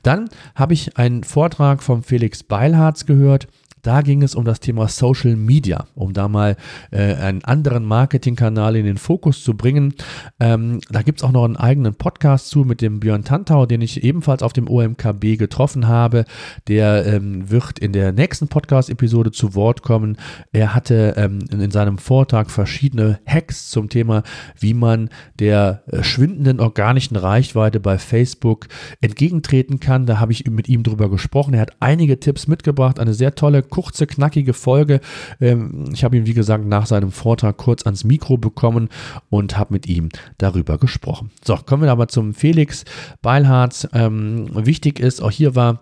Dann 0.03 0.29
habe 0.55 0.75
ich 0.75 0.97
einen 0.97 1.25
Vortrag 1.25 1.83
von 1.83 2.03
Felix 2.03 2.43
Beilharz 2.43 3.07
gehört. 3.07 3.49
Da 3.83 4.03
ging 4.03 4.23
es 4.23 4.35
um 4.35 4.45
das 4.45 4.61
Thema 4.61 4.89
Social 4.89 5.37
Media, 5.37 5.87
um 5.95 6.13
da 6.13 6.29
mal 6.29 6.57
äh, 6.91 7.15
einen 7.15 7.45
anderen 7.45 7.85
Marketingkanal 7.85 8.77
in 8.77 8.85
den 8.85 8.99
Fokus 8.99 9.43
zu 9.43 9.57
bringen. 9.57 9.95
Ähm, 10.39 10.81
da 10.91 11.03
gibt 11.03 11.21
es 11.21 11.25
auch 11.25 11.33
noch 11.33 11.45
einen 11.45 11.57
eigenen 11.57 11.95
Podcast 11.95 12.49
zu 12.49 12.65
mit 12.65 12.81
dem 12.83 13.01
Björn 13.01 13.25
Tantau, 13.25 13.67
den 13.67 13.81
ich 13.81 14.03
ebenfalls 14.03 14.43
auf 14.43 14.53
dem 14.53 14.69
OMKB 14.69 15.39
getroffen 15.39 15.89
habe. 15.89 16.25
Der 16.69 17.07
ähm, 17.07 17.51
wird 17.51 17.79
in 17.79 17.93
der 17.93 18.13
nächsten 18.13 18.49
Podcast-Episode 18.49 19.33
zu 19.33 19.55
Wort 19.55 19.83
kommen. 19.83 20.19
Er 20.53 20.75
hatte 20.75 21.15
ähm, 21.17 21.41
in 21.51 21.71
seinem 21.71 21.99
Vortrag 21.99 22.51
verschiedene 22.51 23.21
Hacks 23.27 23.71
zum 23.71 23.89
Thema, 23.89 24.23
wie 24.59 24.75
man 24.75 25.09
der 25.39 25.83
äh, 25.87 26.03
schwindenden 26.03 26.61
organischen 26.61 27.17
Reichweite 27.17 27.81
bei 27.81 27.99
Facebook 27.99 28.69
entgegentreten 29.01 29.81
kann. 29.81 30.07
Da 30.07 30.19
habe 30.21 30.33
ich 30.33 30.47
mit 30.47 30.69
ihm 30.69 30.83
drüber 30.83 31.11
gesprochen. 31.11 31.55
Er 31.55 31.61
hat 31.61 31.77
einige 31.81 32.21
Tipps 32.21 32.47
mitgebracht, 32.47 32.99
eine 32.99 33.15
sehr 33.15 33.35
tolle 33.35 33.63
kurze, 33.71 34.07
knackige 34.07 34.53
Folge. 34.53 35.01
Ähm, 35.41 35.91
ich 35.93 36.05
habe 36.05 36.17
ihn, 36.17 36.27
wie 36.27 36.35
gesagt, 36.35 36.67
nach 36.67 36.87
seinem 36.87 37.13
Vortrag 37.13 37.57
kurz 37.57 37.85
ans 37.85 38.05
Mikro 38.05 38.37
bekommen 38.37 38.89
und 39.31 39.57
habe 39.57 39.73
mit 39.73 39.87
ihm 39.87 40.09
darüber 40.39 40.79
gesprochen. 40.79 41.31
So, 41.45 41.57
kommen 41.57 41.85
wir 41.85 41.93
aber 41.93 42.09
zum 42.09 42.35
Felix 42.35 42.85
Beilharz. 43.23 43.89
Ähm, 43.93 44.49
wichtig 44.55 45.01
ist, 45.01 45.23
auch 45.23 45.31
hier 45.31 45.55
war 45.55 45.81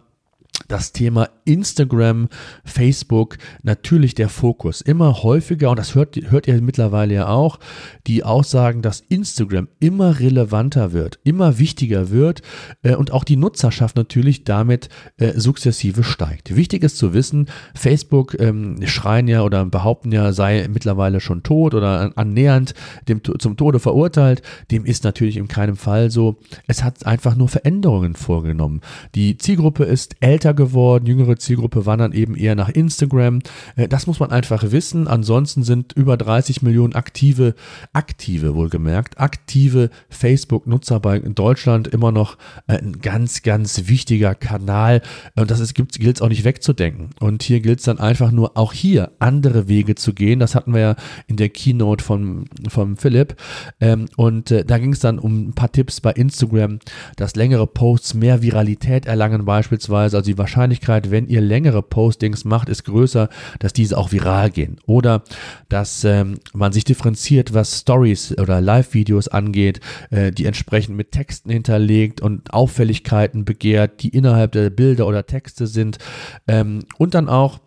das 0.66 0.92
Thema 0.92 1.28
Instagram, 1.44 2.28
Facebook 2.64 3.38
natürlich 3.62 4.14
der 4.14 4.28
Fokus. 4.28 4.80
Immer 4.80 5.22
häufiger, 5.22 5.70
und 5.70 5.78
das 5.78 5.94
hört, 5.94 6.16
hört 6.30 6.46
ihr 6.48 6.60
mittlerweile 6.60 7.14
ja 7.14 7.28
auch, 7.28 7.58
die 8.06 8.24
Aussagen, 8.24 8.82
dass 8.82 9.00
Instagram 9.00 9.68
immer 9.78 10.18
relevanter 10.20 10.92
wird, 10.92 11.20
immer 11.24 11.58
wichtiger 11.58 12.10
wird 12.10 12.42
äh, 12.82 12.94
und 12.94 13.12
auch 13.12 13.24
die 13.24 13.36
Nutzerschaft 13.36 13.96
natürlich 13.96 14.44
damit 14.44 14.88
äh, 15.16 15.38
sukzessive 15.38 16.02
steigt. 16.02 16.54
Wichtig 16.54 16.82
ist 16.82 16.98
zu 16.98 17.14
wissen, 17.14 17.46
Facebook 17.74 18.38
ähm, 18.38 18.86
schreien 18.86 19.28
ja 19.28 19.42
oder 19.42 19.64
behaupten 19.64 20.12
ja, 20.12 20.32
sei 20.32 20.68
mittlerweile 20.70 21.20
schon 21.20 21.42
tot 21.42 21.74
oder 21.74 22.12
annähernd 22.16 22.74
dem, 23.08 23.22
zum 23.22 23.56
Tode 23.56 23.78
verurteilt. 23.78 24.42
Dem 24.70 24.84
ist 24.84 25.04
natürlich 25.04 25.36
in 25.36 25.48
keinem 25.48 25.76
Fall 25.76 26.10
so. 26.10 26.38
Es 26.66 26.82
hat 26.82 27.06
einfach 27.06 27.36
nur 27.36 27.48
Veränderungen 27.48 28.14
vorgenommen. 28.14 28.80
Die 29.14 29.38
Zielgruppe 29.38 29.84
ist 29.84 30.16
älter 30.20 30.47
geworden, 30.54 31.06
jüngere 31.06 31.36
Zielgruppe 31.36 31.86
wandern 31.86 32.12
eben 32.12 32.36
eher 32.36 32.54
nach 32.54 32.68
Instagram. 32.68 33.40
Äh, 33.76 33.88
das 33.88 34.06
muss 34.06 34.20
man 34.20 34.30
einfach 34.30 34.70
wissen. 34.70 35.08
Ansonsten 35.08 35.62
sind 35.62 35.92
über 35.92 36.16
30 36.16 36.62
Millionen 36.62 36.94
aktive, 36.94 37.54
aktive 37.92 38.54
wohlgemerkt, 38.54 39.18
aktive 39.18 39.90
Facebook-Nutzer 40.08 41.00
bei 41.00 41.18
in 41.18 41.34
Deutschland 41.34 41.88
immer 41.88 42.12
noch 42.12 42.36
äh, 42.66 42.78
ein 42.78 43.00
ganz, 43.00 43.42
ganz 43.42 43.88
wichtiger 43.88 44.34
Kanal. 44.34 45.02
Und 45.36 45.50
das 45.50 45.74
gilt 45.74 46.16
es 46.16 46.22
auch 46.22 46.28
nicht 46.28 46.44
wegzudenken. 46.44 47.10
Und 47.20 47.42
hier 47.42 47.60
gilt 47.60 47.80
es 47.80 47.84
dann 47.84 47.98
einfach 47.98 48.30
nur 48.30 48.56
auch 48.56 48.72
hier 48.72 49.12
andere 49.18 49.68
Wege 49.68 49.94
zu 49.94 50.14
gehen. 50.14 50.40
Das 50.40 50.54
hatten 50.54 50.72
wir 50.72 50.80
ja 50.80 50.96
in 51.26 51.36
der 51.36 51.48
Keynote 51.48 52.04
von, 52.04 52.46
von 52.68 52.96
Philipp. 52.96 53.36
Ähm, 53.80 54.06
und 54.16 54.50
äh, 54.50 54.64
da 54.64 54.78
ging 54.78 54.92
es 54.92 55.00
dann 55.00 55.18
um 55.18 55.48
ein 55.48 55.52
paar 55.52 55.72
Tipps 55.72 56.00
bei 56.00 56.12
Instagram, 56.12 56.78
dass 57.16 57.36
längere 57.36 57.66
Posts 57.66 58.14
mehr 58.14 58.42
Viralität 58.42 59.06
erlangen 59.06 59.44
beispielsweise. 59.44 60.16
Also 60.16 60.30
die 60.30 60.37
Wahrscheinlichkeit, 60.38 61.10
wenn 61.10 61.26
ihr 61.26 61.40
längere 61.40 61.82
Postings 61.82 62.44
macht, 62.44 62.68
ist 62.68 62.84
größer, 62.84 63.28
dass 63.58 63.72
diese 63.72 63.98
auch 63.98 64.12
viral 64.12 64.50
gehen. 64.50 64.76
Oder 64.86 65.22
dass 65.68 66.04
ähm, 66.04 66.38
man 66.52 66.72
sich 66.72 66.84
differenziert, 66.84 67.54
was 67.54 67.80
Stories 67.80 68.36
oder 68.38 68.60
Live-Videos 68.60 69.28
angeht, 69.28 69.80
äh, 70.10 70.30
die 70.30 70.46
entsprechend 70.46 70.96
mit 70.96 71.12
Texten 71.12 71.50
hinterlegt 71.50 72.20
und 72.20 72.52
Auffälligkeiten 72.52 73.44
begehrt, 73.44 74.02
die 74.02 74.08
innerhalb 74.10 74.52
der 74.52 74.70
Bilder 74.70 75.06
oder 75.06 75.26
Texte 75.26 75.66
sind. 75.66 75.98
Ähm, 76.46 76.80
und 76.98 77.14
dann 77.14 77.28
auch 77.28 77.60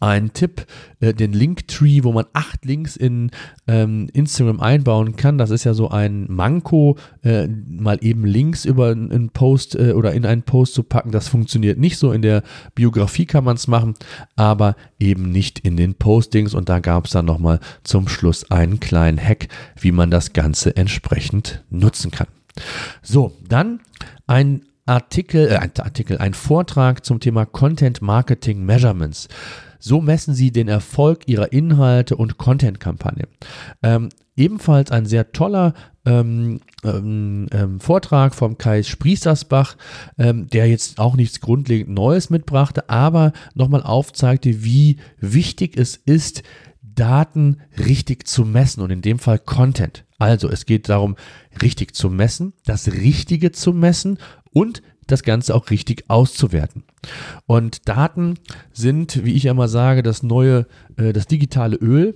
ein 0.00 0.32
Tipp, 0.32 0.66
äh, 1.00 1.12
den 1.12 1.32
Linktree, 1.32 2.04
wo 2.04 2.12
man 2.12 2.26
acht 2.32 2.64
Links 2.64 2.96
in 2.96 3.30
ähm, 3.66 4.08
Instagram 4.12 4.60
einbauen 4.60 5.16
kann. 5.16 5.38
Das 5.38 5.50
ist 5.50 5.64
ja 5.64 5.74
so 5.74 5.90
ein 5.90 6.26
Manko, 6.28 6.96
äh, 7.22 7.48
mal 7.48 7.98
eben 8.00 8.24
Links 8.24 8.64
über 8.64 8.90
einen 8.90 9.30
Post 9.30 9.74
äh, 9.74 9.92
oder 9.92 10.12
in 10.12 10.24
einen 10.24 10.42
Post 10.42 10.74
zu 10.74 10.82
packen. 10.82 11.10
Das 11.10 11.28
funktioniert 11.28 11.78
nicht 11.78 11.98
so. 11.98 12.12
In 12.12 12.22
der 12.22 12.42
Biografie 12.74 13.26
kann 13.26 13.44
man 13.44 13.56
es 13.56 13.66
machen, 13.66 13.94
aber 14.36 14.76
eben 14.98 15.30
nicht 15.30 15.58
in 15.60 15.76
den 15.76 15.94
Postings. 15.94 16.54
Und 16.54 16.68
da 16.68 16.78
gab 16.78 17.06
es 17.06 17.12
dann 17.12 17.26
nochmal 17.26 17.60
zum 17.82 18.08
Schluss 18.08 18.50
einen 18.50 18.80
kleinen 18.80 19.18
Hack, 19.18 19.48
wie 19.80 19.92
man 19.92 20.10
das 20.10 20.32
Ganze 20.32 20.76
entsprechend 20.76 21.64
nutzen 21.70 22.10
kann. 22.10 22.28
So, 23.02 23.32
dann 23.48 23.80
ein 24.26 24.62
Artikel, 24.86 25.48
äh, 25.48 25.56
ein 25.56 25.72
Artikel, 25.78 26.18
ein 26.18 26.34
Vortrag 26.34 27.04
zum 27.04 27.20
Thema 27.20 27.44
Content 27.44 28.00
Marketing 28.00 28.64
Measurements. 28.64 29.28
So 29.78 30.00
messen 30.00 30.34
sie 30.34 30.50
den 30.50 30.68
Erfolg 30.68 31.26
ihrer 31.26 31.52
Inhalte 31.52 32.16
und 32.16 32.38
Content-Kampagne. 32.38 33.28
Ähm, 33.82 34.08
ebenfalls 34.36 34.90
ein 34.90 35.06
sehr 35.06 35.32
toller 35.32 35.74
ähm, 36.04 36.60
ähm, 36.84 37.46
ähm 37.52 37.80
Vortrag 37.80 38.34
vom 38.34 38.58
Kai 38.58 38.82
Sprießersbach, 38.82 39.76
ähm, 40.16 40.48
der 40.48 40.68
jetzt 40.68 40.98
auch 40.98 41.16
nichts 41.16 41.40
grundlegend 41.40 41.94
Neues 41.94 42.30
mitbrachte, 42.30 42.88
aber 42.88 43.32
nochmal 43.54 43.82
aufzeigte, 43.82 44.64
wie 44.64 44.98
wichtig 45.18 45.76
es 45.76 45.96
ist, 45.96 46.42
Daten 46.82 47.58
richtig 47.78 48.26
zu 48.26 48.44
messen 48.44 48.82
und 48.82 48.90
in 48.90 49.02
dem 49.02 49.18
Fall 49.18 49.38
Content. 49.38 50.04
Also 50.18 50.48
es 50.48 50.66
geht 50.66 50.88
darum, 50.88 51.16
richtig 51.62 51.94
zu 51.94 52.10
messen, 52.10 52.54
das 52.64 52.88
Richtige 52.88 53.52
zu 53.52 53.72
messen 53.72 54.18
und 54.52 54.82
das 55.08 55.22
Ganze 55.22 55.54
auch 55.54 55.70
richtig 55.70 56.04
auszuwerten. 56.08 56.84
Und 57.46 57.88
Daten 57.88 58.34
sind, 58.72 59.24
wie 59.24 59.34
ich 59.34 59.46
immer 59.46 59.68
sage, 59.68 60.02
das 60.02 60.22
neue, 60.22 60.66
äh, 60.96 61.12
das 61.12 61.26
digitale 61.26 61.76
Öl. 61.76 62.14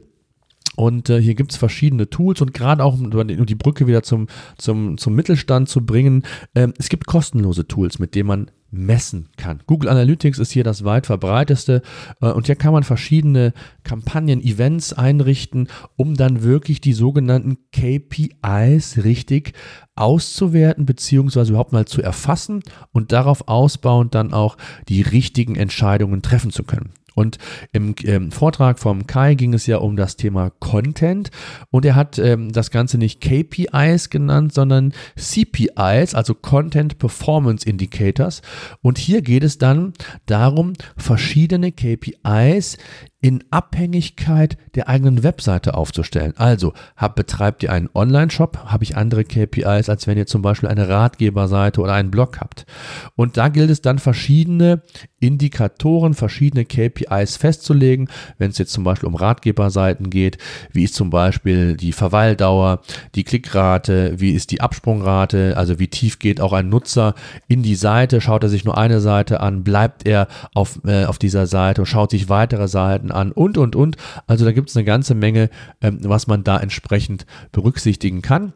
Und 0.77 1.11
äh, 1.11 1.21
hier 1.21 1.35
gibt 1.35 1.53
es 1.53 1.59
verschiedene 1.59 2.09
Tools 2.09 2.41
und 2.41 2.55
gerade 2.55 2.83
auch, 2.85 2.99
um 2.99 3.47
die 3.47 3.55
Brücke 3.55 3.87
wieder 3.87 4.03
zum, 4.03 4.29
zum, 4.57 4.97
zum 4.99 5.15
Mittelstand 5.15 5.69
zu 5.69 5.85
bringen, 5.85 6.23
äh, 6.55 6.69
es 6.79 6.89
gibt 6.89 7.07
kostenlose 7.07 7.67
Tools, 7.67 7.99
mit 7.99 8.15
denen 8.15 8.29
man 8.29 8.51
messen 8.73 9.29
kann. 9.37 9.63
Google 9.67 9.91
Analytics 9.91 10.39
ist 10.39 10.51
hier 10.51 10.65
das 10.65 10.83
weit 10.83 11.07
verbreiteste 11.07 11.83
äh, 12.21 12.31
und 12.31 12.47
hier 12.47 12.57
kann 12.57 12.73
man 12.73 12.83
verschiedene 12.83 13.53
Kampagnen, 13.85 14.43
Events 14.43 14.95
einrichten, 14.95 15.69
um 15.97 16.15
dann 16.15 16.43
wirklich 16.43 16.81
die 16.81 16.95
sogenannten 16.95 17.59
KPIs 17.73 19.05
richtig 19.05 19.53
auszuwerten 19.95 20.87
beziehungsweise 20.87 21.51
überhaupt 21.51 21.73
mal 21.73 21.85
zu 21.85 22.01
erfassen 22.01 22.63
und 22.93 23.13
darauf 23.13 23.47
ausbauend 23.47 24.15
dann 24.15 24.33
auch 24.33 24.57
die 24.89 25.03
richtigen 25.03 25.55
Entscheidungen 25.55 26.23
treffen 26.23 26.51
zu 26.51 26.65
können. 26.65 26.95
Und 27.15 27.39
im 27.73 27.95
ähm, 28.05 28.31
Vortrag 28.31 28.79
vom 28.79 29.07
Kai 29.07 29.35
ging 29.35 29.55
es 29.55 29.67
ja 29.67 29.79
um 29.79 29.97
das 29.97 30.17
Thema 30.17 30.51
Content 30.51 31.31
und 31.71 31.85
er 31.85 31.95
hat 31.95 32.19
ähm, 32.19 32.53
das 32.53 32.71
Ganze 32.71 32.99
nicht 32.99 33.21
KPIs 33.21 34.11
genannt, 34.11 34.53
sondern 34.53 34.93
CPIs, 35.17 36.15
also 36.15 36.35
Content 36.35 36.99
Performance 36.99 37.69
Indicators. 37.69 38.43
Und 38.81 38.99
hier 38.99 39.23
geht 39.23 39.45
es 39.45 39.59
dann 39.59 39.93
darum, 40.27 40.73
verschiedene 40.97 41.73
KPIs 41.73 42.79
in 43.23 43.45
Abhängigkeit 43.51 44.59
der 44.75 44.89
eigenen 44.89 45.23
Webseite 45.23 45.75
aufzustellen. 45.75 46.35
Also 46.37 46.75
hab, 46.97 47.15
betreibt 47.15 47.63
ihr 47.63 47.73
einen 47.73 47.89
Online-Shop, 47.95 48.65
habe 48.67 48.83
ich 48.83 48.97
andere 48.97 49.25
KPIs, 49.25 49.89
als 49.89 50.09
wenn 50.09 50.19
ihr 50.19 50.27
zum 50.27 50.43
Beispiel 50.43 50.69
eine 50.69 50.89
Ratgeberseite 50.89 51.81
oder 51.81 51.95
einen 51.95 52.11
Blog 52.11 52.41
habt. 52.41 52.67
Und 53.15 53.37
da 53.37 53.49
gilt 53.49 53.71
es 53.71 53.81
dann 53.81 54.01
verschiedene 54.01 54.83
Indikatoren, 55.21 56.15
verschiedene 56.15 56.65
KPIs 56.65 57.37
festzulegen, 57.37 58.09
wenn 58.39 58.51
es 58.51 58.59
jetzt 58.59 58.73
zum 58.73 58.83
Beispiel 58.83 59.09
um 59.09 59.15
Ratgeberseiten 59.15 60.11
geht, 60.11 60.39
wie 60.73 60.83
ist 60.83 60.95
zum 60.95 61.11
Beispiel 61.11 61.77
die 61.77 61.93
Verweildauer, 61.93 62.81
die 63.15 63.23
Klickrate, 63.23 64.15
wie 64.17 64.33
ist 64.33 64.51
die 64.51 64.61
Absprungrate, 64.61 65.57
also 65.57 65.79
wie 65.79 65.87
tief 65.87 66.19
geht 66.19 66.41
auch 66.41 66.53
ein 66.53 66.69
Nutzer 66.69 67.15
in 67.47 67.63
die 67.63 67.77
Seite, 67.77 68.21
schaut 68.21 68.43
er 68.43 68.49
sich 68.49 68.65
nur 68.65 68.77
eine 68.77 69.01
Seite 69.01 69.39
an, 69.39 69.63
bleibt 69.63 70.09
er 70.09 70.27
auf, 70.55 70.81
äh, 70.85 71.05
auf 71.05 71.19
dieser 71.19 71.47
Seite 71.47 71.83
und 71.83 71.87
schaut 71.87 72.11
sich 72.11 72.29
weitere 72.29 72.67
Seiten 72.67 73.12
an 73.13 73.33
und, 73.33 73.59
und, 73.59 73.77
und. 73.77 73.97
Also 74.27 74.45
da 74.45 74.53
gibt 74.53 74.71
es 74.71 74.77
eine 74.77 74.85
ganze 74.85 75.15
Menge, 75.15 75.51
ähm, 75.81 75.99
was 76.03 76.27
man 76.27 76.45
da 76.45 76.59
entsprechend 76.59 77.27
berücksichtigen 77.53 78.23
kann. 78.23 78.53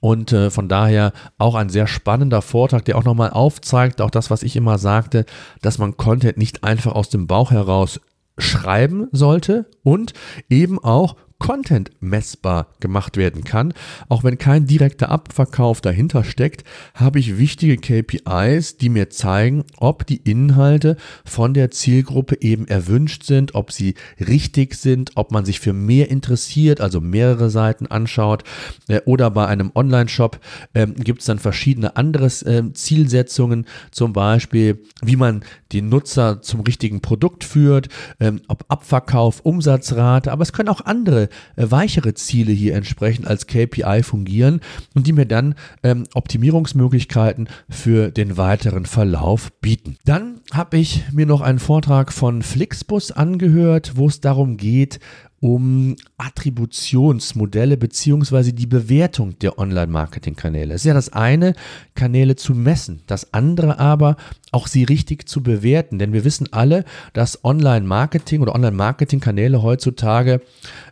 Und 0.00 0.32
äh, 0.32 0.50
von 0.50 0.68
daher 0.68 1.12
auch 1.36 1.54
ein 1.54 1.68
sehr 1.68 1.86
spannender 1.86 2.40
Vortrag, 2.40 2.84
der 2.86 2.96
auch 2.96 3.04
nochmal 3.04 3.30
aufzeigt, 3.30 4.00
auch 4.00 4.10
das, 4.10 4.30
was 4.30 4.42
ich 4.42 4.56
immer 4.56 4.78
sagte, 4.78 5.26
dass 5.60 5.78
man 5.78 5.96
Content 5.96 6.38
nicht 6.38 6.64
einfach 6.64 6.92
aus 6.92 7.10
dem 7.10 7.26
Bauch 7.26 7.50
heraus 7.50 8.00
schreiben 8.38 9.08
sollte 9.12 9.66
und 9.82 10.14
eben 10.48 10.82
auch 10.82 11.16
Content 11.40 11.90
messbar 12.00 12.68
gemacht 12.78 13.16
werden 13.16 13.42
kann. 13.42 13.72
Auch 14.08 14.22
wenn 14.22 14.38
kein 14.38 14.66
direkter 14.66 15.10
Abverkauf 15.10 15.80
dahinter 15.80 16.22
steckt, 16.22 16.64
habe 16.94 17.18
ich 17.18 17.38
wichtige 17.38 17.78
KPIs, 17.78 18.76
die 18.76 18.90
mir 18.90 19.10
zeigen, 19.10 19.64
ob 19.78 20.06
die 20.06 20.18
Inhalte 20.18 20.96
von 21.24 21.54
der 21.54 21.70
Zielgruppe 21.70 22.36
eben 22.40 22.68
erwünscht 22.68 23.24
sind, 23.24 23.54
ob 23.54 23.72
sie 23.72 23.94
richtig 24.20 24.74
sind, 24.74 25.12
ob 25.14 25.32
man 25.32 25.44
sich 25.44 25.60
für 25.60 25.72
mehr 25.72 26.10
interessiert, 26.10 26.80
also 26.80 27.00
mehrere 27.00 27.48
Seiten 27.48 27.86
anschaut. 27.86 28.44
Äh, 28.86 29.00
oder 29.06 29.30
bei 29.30 29.46
einem 29.46 29.72
Online-Shop 29.74 30.38
äh, 30.74 30.86
gibt 30.86 31.20
es 31.20 31.26
dann 31.26 31.38
verschiedene 31.38 31.96
andere 31.96 32.26
äh, 32.26 32.72
Zielsetzungen, 32.74 33.66
zum 33.90 34.12
Beispiel, 34.12 34.82
wie 35.02 35.16
man 35.16 35.42
den 35.72 35.88
Nutzer 35.88 36.42
zum 36.42 36.60
richtigen 36.60 37.00
Produkt 37.00 37.44
führt, 37.44 37.88
ähm, 38.20 38.42
ob 38.48 38.66
Abverkauf, 38.68 39.40
Umsatzrate, 39.40 40.30
aber 40.30 40.42
es 40.42 40.52
können 40.52 40.68
auch 40.68 40.84
andere 40.84 41.29
weichere 41.56 42.14
Ziele 42.14 42.52
hier 42.52 42.74
entsprechend 42.74 43.26
als 43.26 43.46
KPI 43.46 44.02
fungieren 44.02 44.60
und 44.94 45.06
die 45.06 45.12
mir 45.12 45.26
dann 45.26 45.54
ähm, 45.82 46.04
Optimierungsmöglichkeiten 46.14 47.48
für 47.68 48.10
den 48.10 48.36
weiteren 48.36 48.86
Verlauf 48.86 49.52
bieten. 49.60 49.96
Dann 50.04 50.40
habe 50.52 50.78
ich 50.78 51.04
mir 51.12 51.26
noch 51.26 51.40
einen 51.40 51.58
Vortrag 51.58 52.12
von 52.12 52.42
Flixbus 52.42 53.12
angehört, 53.12 53.92
wo 53.96 54.06
es 54.06 54.20
darum 54.20 54.56
geht, 54.56 55.00
um 55.40 55.96
Attributionsmodelle 56.18 57.78
beziehungsweise 57.78 58.52
die 58.52 58.66
Bewertung 58.66 59.38
der 59.38 59.58
Online-Marketing-Kanäle. 59.58 60.74
Es 60.74 60.82
ist 60.82 60.86
ja 60.86 60.94
das 60.94 61.12
eine, 61.14 61.54
Kanäle 61.94 62.36
zu 62.36 62.54
messen, 62.54 63.02
das 63.06 63.32
andere 63.32 63.78
aber 63.78 64.16
auch 64.52 64.66
sie 64.66 64.84
richtig 64.84 65.28
zu 65.28 65.42
bewerten, 65.42 65.98
denn 65.98 66.12
wir 66.12 66.24
wissen 66.24 66.52
alle, 66.52 66.84
dass 67.14 67.42
Online-Marketing 67.42 68.42
oder 68.42 68.54
Online-Marketing-Kanäle 68.54 69.62
heutzutage 69.62 70.42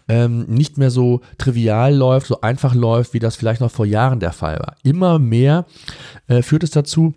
ähm, 0.08 0.46
nicht 0.46 0.78
mehr 0.78 0.90
so 0.90 1.20
trivial 1.36 1.94
läuft, 1.94 2.28
so 2.28 2.40
einfach 2.40 2.74
läuft, 2.74 3.12
wie 3.12 3.18
das 3.18 3.36
vielleicht 3.36 3.60
noch 3.60 3.70
vor 3.70 3.84
Jahren 3.84 4.20
der 4.20 4.32
Fall 4.32 4.58
war. 4.58 4.76
Immer 4.82 5.18
mehr 5.18 5.66
äh, 6.26 6.40
führt 6.40 6.62
es 6.62 6.70
dazu, 6.70 7.14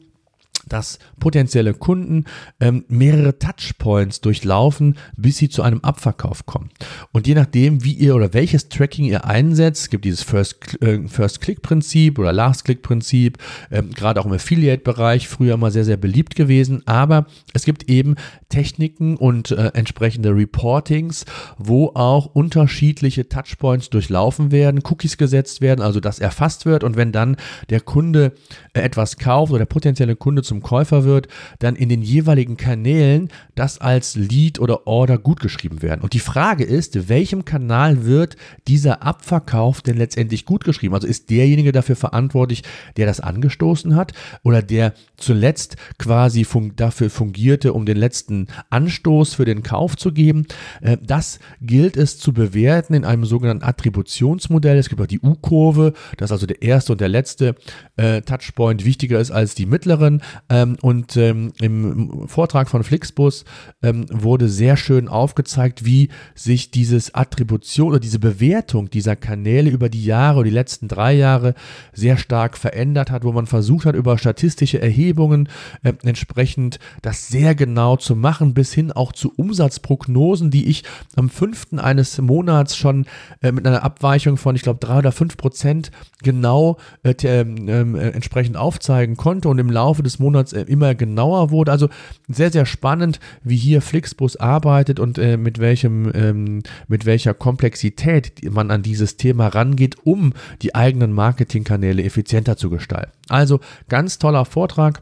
dass 0.67 0.99
potenzielle 1.19 1.73
Kunden 1.73 2.25
ähm, 2.59 2.85
mehrere 2.87 3.37
Touchpoints 3.39 4.21
durchlaufen, 4.21 4.97
bis 5.15 5.37
sie 5.37 5.49
zu 5.49 5.63
einem 5.63 5.81
Abverkauf 5.81 6.45
kommen. 6.45 6.69
Und 7.11 7.27
je 7.27 7.35
nachdem, 7.35 7.83
wie 7.83 7.93
ihr 7.93 8.15
oder 8.15 8.33
welches 8.33 8.69
Tracking 8.69 9.05
ihr 9.05 9.25
einsetzt, 9.25 9.91
gibt 9.91 10.05
dieses 10.05 10.23
First-Click-Prinzip 10.23 12.17
äh, 12.17 12.21
oder 12.21 12.33
Last-Click-Prinzip, 12.33 13.37
ähm, 13.71 13.91
gerade 13.91 14.19
auch 14.21 14.25
im 14.25 14.33
Affiliate-Bereich, 14.33 15.27
früher 15.27 15.57
mal 15.57 15.71
sehr, 15.71 15.85
sehr 15.85 15.97
beliebt 15.97 16.35
gewesen. 16.35 16.83
Aber 16.85 17.25
es 17.53 17.65
gibt 17.65 17.89
eben 17.89 18.15
Techniken 18.49 19.17
und 19.17 19.51
äh, 19.51 19.71
entsprechende 19.73 20.35
Reportings, 20.35 21.25
wo 21.57 21.91
auch 21.93 22.27
unterschiedliche 22.27 23.27
Touchpoints 23.29 23.89
durchlaufen 23.89 24.51
werden, 24.51 24.81
Cookies 24.83 25.17
gesetzt 25.17 25.61
werden, 25.61 25.81
also 25.81 25.99
das 25.99 26.19
erfasst 26.19 26.65
wird. 26.65 26.83
Und 26.83 26.95
wenn 26.95 27.11
dann 27.11 27.37
der 27.69 27.81
Kunde 27.81 28.33
äh, 28.73 28.81
etwas 28.81 29.17
kauft 29.17 29.51
oder 29.51 29.59
der 29.59 29.65
potenzielle 29.65 30.15
Kunde 30.15 30.43
zum 30.51 30.61
Käufer 30.61 31.05
wird, 31.05 31.29
dann 31.59 31.77
in 31.77 31.87
den 31.87 32.01
jeweiligen 32.01 32.57
Kanälen 32.57 33.29
das 33.55 33.79
als 33.79 34.17
Lead 34.17 34.59
oder 34.59 34.85
Order 34.85 35.17
gut 35.17 35.39
geschrieben 35.39 35.81
werden. 35.81 36.01
Und 36.01 36.11
die 36.11 36.19
Frage 36.19 36.65
ist, 36.65 37.07
welchem 37.07 37.45
Kanal 37.45 38.05
wird 38.05 38.35
dieser 38.67 39.01
Abverkauf 39.01 39.81
denn 39.81 39.95
letztendlich 39.95 40.43
gut 40.43 40.65
geschrieben? 40.65 40.93
Also 40.93 41.07
ist 41.07 41.29
derjenige 41.29 41.71
dafür 41.71 41.95
verantwortlich, 41.95 42.63
der 42.97 43.05
das 43.05 43.21
angestoßen 43.21 43.95
hat 43.95 44.11
oder 44.43 44.61
der 44.61 44.93
zuletzt 45.15 45.77
quasi 45.97 46.43
fun 46.43 46.73
dafür 46.75 47.09
fungierte, 47.09 47.71
um 47.71 47.85
den 47.85 47.95
letzten 47.95 48.47
Anstoß 48.71 49.35
für 49.35 49.45
den 49.45 49.63
Kauf 49.63 49.95
zu 49.95 50.11
geben? 50.11 50.47
Äh, 50.81 50.97
das 51.01 51.39
gilt 51.61 51.95
es 51.95 52.19
zu 52.19 52.33
bewerten 52.33 52.93
in 52.93 53.05
einem 53.05 53.23
sogenannten 53.23 53.63
Attributionsmodell. 53.63 54.77
Es 54.77 54.89
gibt 54.89 54.99
auch 54.99 55.07
die 55.07 55.21
U-Kurve, 55.21 55.93
dass 56.17 56.33
also 56.33 56.45
der 56.45 56.61
erste 56.61 56.91
und 56.91 56.99
der 56.99 57.07
letzte 57.07 57.55
äh, 57.95 58.21
Touchpoint 58.21 58.83
wichtiger 58.83 59.21
ist 59.21 59.31
als 59.31 59.55
die 59.55 59.65
mittleren. 59.65 60.21
Ähm, 60.49 60.77
und 60.81 61.15
ähm, 61.17 61.53
im 61.59 62.27
Vortrag 62.27 62.69
von 62.69 62.83
Flixbus 62.83 63.45
ähm, 63.81 64.05
wurde 64.09 64.49
sehr 64.49 64.75
schön 64.75 65.07
aufgezeigt, 65.07 65.85
wie 65.85 66.09
sich 66.35 66.71
dieses 66.71 67.15
Attribution 67.15 67.89
oder 67.89 67.99
diese 67.99 68.19
Bewertung 68.19 68.89
dieser 68.89 69.15
Kanäle 69.15 69.69
über 69.69 69.89
die 69.89 70.03
Jahre 70.03 70.43
die 70.43 70.49
letzten 70.49 70.87
drei 70.87 71.13
Jahre 71.13 71.53
sehr 71.93 72.17
stark 72.17 72.57
verändert 72.57 73.11
hat, 73.11 73.23
wo 73.23 73.31
man 73.31 73.45
versucht 73.45 73.85
hat, 73.85 73.95
über 73.95 74.17
statistische 74.17 74.81
Erhebungen 74.81 75.47
äh, 75.83 75.93
entsprechend 76.03 76.79
das 77.01 77.27
sehr 77.27 77.55
genau 77.55 77.95
zu 77.95 78.15
machen, 78.15 78.53
bis 78.53 78.73
hin 78.73 78.91
auch 78.91 79.13
zu 79.13 79.31
Umsatzprognosen, 79.35 80.51
die 80.51 80.67
ich 80.67 80.83
am 81.15 81.29
fünften 81.29 81.79
eines 81.79 82.19
Monats 82.19 82.75
schon 82.75 83.05
äh, 83.41 83.51
mit 83.51 83.65
einer 83.65 83.83
Abweichung 83.83 84.37
von, 84.37 84.55
ich 84.55 84.63
glaube, 84.63 84.79
drei 84.79 84.97
oder 84.97 85.11
fünf 85.11 85.37
Prozent 85.37 85.91
genau 86.21 86.77
äh, 87.03 87.13
ähm, 87.23 87.95
äh, 87.95 88.09
entsprechend 88.09 88.57
aufzeigen 88.57 89.15
konnte. 89.15 89.47
Und 89.47 89.59
im 89.59 89.69
Laufe 89.69 90.03
des 90.03 90.19
Monats 90.19 90.30
äh, 90.53 90.61
immer 90.63 90.95
genauer 90.95 91.51
wurde. 91.51 91.71
Also 91.71 91.89
sehr, 92.27 92.51
sehr 92.51 92.65
spannend, 92.65 93.19
wie 93.43 93.57
hier 93.57 93.81
Flixbus 93.81 94.37
arbeitet 94.37 94.99
und 94.99 95.17
äh, 95.17 95.37
mit 95.37 95.59
welchem, 95.59 96.11
ähm, 96.13 96.63
mit 96.87 97.05
welcher 97.05 97.33
Komplexität 97.33 98.51
man 98.51 98.71
an 98.71 98.81
dieses 98.81 99.17
Thema 99.17 99.47
rangeht, 99.47 99.95
um 100.03 100.33
die 100.61 100.75
eigenen 100.75 101.13
Marketingkanäle 101.13 102.03
effizienter 102.03 102.57
zu 102.57 102.69
gestalten. 102.69 103.11
Also 103.29 103.59
ganz 103.89 104.19
toller 104.19 104.45
Vortrag. 104.45 105.01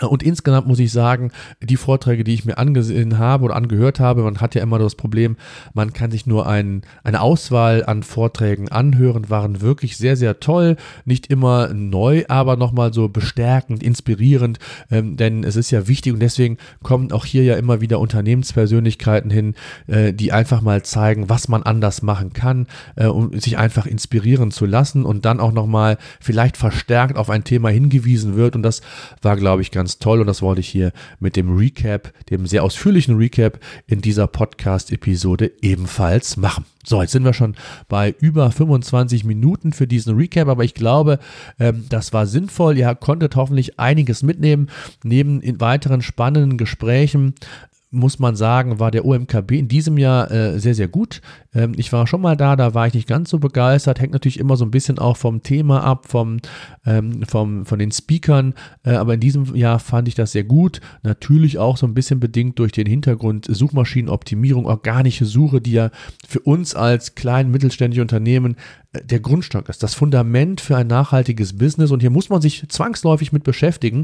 Und 0.00 0.22
insgesamt 0.22 0.66
muss 0.66 0.78
ich 0.78 0.90
sagen, 0.90 1.32
die 1.62 1.76
Vorträge, 1.76 2.24
die 2.24 2.32
ich 2.32 2.46
mir 2.46 2.56
angesehen 2.56 3.18
habe 3.18 3.44
oder 3.44 3.56
angehört 3.56 4.00
habe, 4.00 4.22
man 4.22 4.40
hat 4.40 4.54
ja 4.54 4.62
immer 4.62 4.78
das 4.78 4.94
Problem, 4.94 5.36
man 5.74 5.92
kann 5.92 6.10
sich 6.10 6.26
nur 6.26 6.46
ein, 6.46 6.80
eine 7.04 7.20
Auswahl 7.20 7.84
an 7.84 8.02
Vorträgen 8.02 8.70
anhören, 8.70 9.28
waren 9.28 9.60
wirklich 9.60 9.98
sehr, 9.98 10.16
sehr 10.16 10.40
toll. 10.40 10.76
Nicht 11.04 11.26
immer 11.26 11.74
neu, 11.74 12.24
aber 12.28 12.56
nochmal 12.56 12.94
so 12.94 13.10
bestärkend, 13.10 13.82
inspirierend, 13.82 14.58
ähm, 14.90 15.18
denn 15.18 15.44
es 15.44 15.56
ist 15.56 15.70
ja 15.70 15.86
wichtig 15.88 16.14
und 16.14 16.20
deswegen 16.20 16.56
kommen 16.82 17.12
auch 17.12 17.26
hier 17.26 17.44
ja 17.44 17.56
immer 17.56 17.82
wieder 17.82 18.00
Unternehmenspersönlichkeiten 18.00 19.30
hin, 19.30 19.54
äh, 19.88 20.14
die 20.14 20.32
einfach 20.32 20.62
mal 20.62 20.82
zeigen, 20.82 21.28
was 21.28 21.48
man 21.48 21.64
anders 21.64 22.00
machen 22.00 22.32
kann, 22.32 22.66
äh, 22.96 23.06
um 23.06 23.38
sich 23.38 23.58
einfach 23.58 23.84
inspirieren 23.84 24.52
zu 24.52 24.64
lassen 24.64 25.04
und 25.04 25.26
dann 25.26 25.38
auch 25.38 25.52
nochmal 25.52 25.98
vielleicht 26.18 26.56
verstärkt 26.56 27.18
auf 27.18 27.28
ein 27.28 27.44
Thema 27.44 27.68
hingewiesen 27.68 28.36
wird. 28.36 28.56
Und 28.56 28.62
das 28.62 28.80
war, 29.20 29.36
glaube 29.36 29.60
ich, 29.60 29.70
ganz 29.70 29.81
ganz 29.82 29.98
toll 29.98 30.20
und 30.20 30.28
das 30.28 30.42
wollte 30.42 30.60
ich 30.60 30.68
hier 30.68 30.92
mit 31.18 31.34
dem 31.34 31.56
Recap, 31.56 32.12
dem 32.30 32.46
sehr 32.46 32.62
ausführlichen 32.62 33.16
Recap 33.16 33.58
in 33.88 34.00
dieser 34.00 34.28
Podcast-Episode 34.28 35.50
ebenfalls 35.60 36.36
machen. 36.36 36.66
So, 36.84 37.02
jetzt 37.02 37.10
sind 37.10 37.24
wir 37.24 37.32
schon 37.32 37.56
bei 37.88 38.14
über 38.20 38.52
25 38.52 39.24
Minuten 39.24 39.72
für 39.72 39.88
diesen 39.88 40.14
Recap, 40.14 40.46
aber 40.46 40.62
ich 40.62 40.74
glaube, 40.74 41.18
ähm, 41.58 41.84
das 41.88 42.12
war 42.12 42.26
sinnvoll. 42.26 42.78
Ihr 42.78 42.94
konntet 42.94 43.34
hoffentlich 43.34 43.80
einiges 43.80 44.22
mitnehmen. 44.22 44.68
Neben 45.02 45.40
in 45.40 45.60
weiteren 45.60 46.00
spannenden 46.00 46.58
Gesprächen 46.58 47.34
muss 47.92 48.18
man 48.18 48.34
sagen, 48.36 48.80
war 48.80 48.90
der 48.90 49.04
OMKB 49.04 49.52
in 49.52 49.68
diesem 49.68 49.98
Jahr 49.98 50.30
äh, 50.30 50.58
sehr, 50.58 50.74
sehr 50.74 50.88
gut. 50.88 51.20
Ähm, 51.54 51.74
ich 51.76 51.92
war 51.92 52.06
schon 52.06 52.22
mal 52.22 52.36
da, 52.38 52.56
da 52.56 52.72
war 52.72 52.86
ich 52.86 52.94
nicht 52.94 53.06
ganz 53.06 53.28
so 53.28 53.38
begeistert. 53.38 54.00
Hängt 54.00 54.14
natürlich 54.14 54.40
immer 54.40 54.56
so 54.56 54.64
ein 54.64 54.70
bisschen 54.70 54.98
auch 54.98 55.18
vom 55.18 55.42
Thema 55.42 55.84
ab, 55.84 56.06
vom, 56.08 56.38
ähm, 56.86 57.22
vom, 57.28 57.66
von 57.66 57.78
den 57.78 57.92
Speakern. 57.92 58.54
Äh, 58.82 58.94
aber 58.94 59.14
in 59.14 59.20
diesem 59.20 59.54
Jahr 59.54 59.78
fand 59.78 60.08
ich 60.08 60.14
das 60.14 60.32
sehr 60.32 60.44
gut. 60.44 60.80
Natürlich 61.02 61.58
auch 61.58 61.76
so 61.76 61.86
ein 61.86 61.92
bisschen 61.92 62.18
bedingt 62.18 62.58
durch 62.58 62.72
den 62.72 62.86
Hintergrund 62.86 63.46
Suchmaschinenoptimierung, 63.48 64.64
organische 64.64 65.26
Suche, 65.26 65.60
die 65.60 65.72
ja 65.72 65.90
für 66.26 66.40
uns 66.40 66.74
als 66.74 67.14
klein 67.14 67.50
mittelständische 67.50 68.00
Unternehmen 68.00 68.56
der 68.92 69.20
Grundstock 69.20 69.70
ist, 69.70 69.82
das 69.82 69.94
Fundament 69.94 70.60
für 70.60 70.76
ein 70.76 70.86
nachhaltiges 70.86 71.56
Business. 71.56 71.90
Und 71.90 72.00
hier 72.00 72.10
muss 72.10 72.28
man 72.28 72.42
sich 72.42 72.68
zwangsläufig 72.68 73.32
mit 73.32 73.42
beschäftigen. 73.42 74.02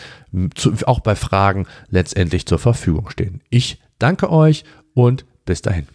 zu, 0.55 0.75
auch 0.85 1.01
bei 1.01 1.17
Fragen 1.17 1.67
letztendlich 1.89 2.45
zur 2.45 2.59
Verfügung 2.59 3.09
stehen. 3.09 3.41
Ich 3.49 3.81
danke 3.99 4.31
euch 4.31 4.65
und 4.93 5.25
bis 5.47 5.63
dahin. 5.63 5.87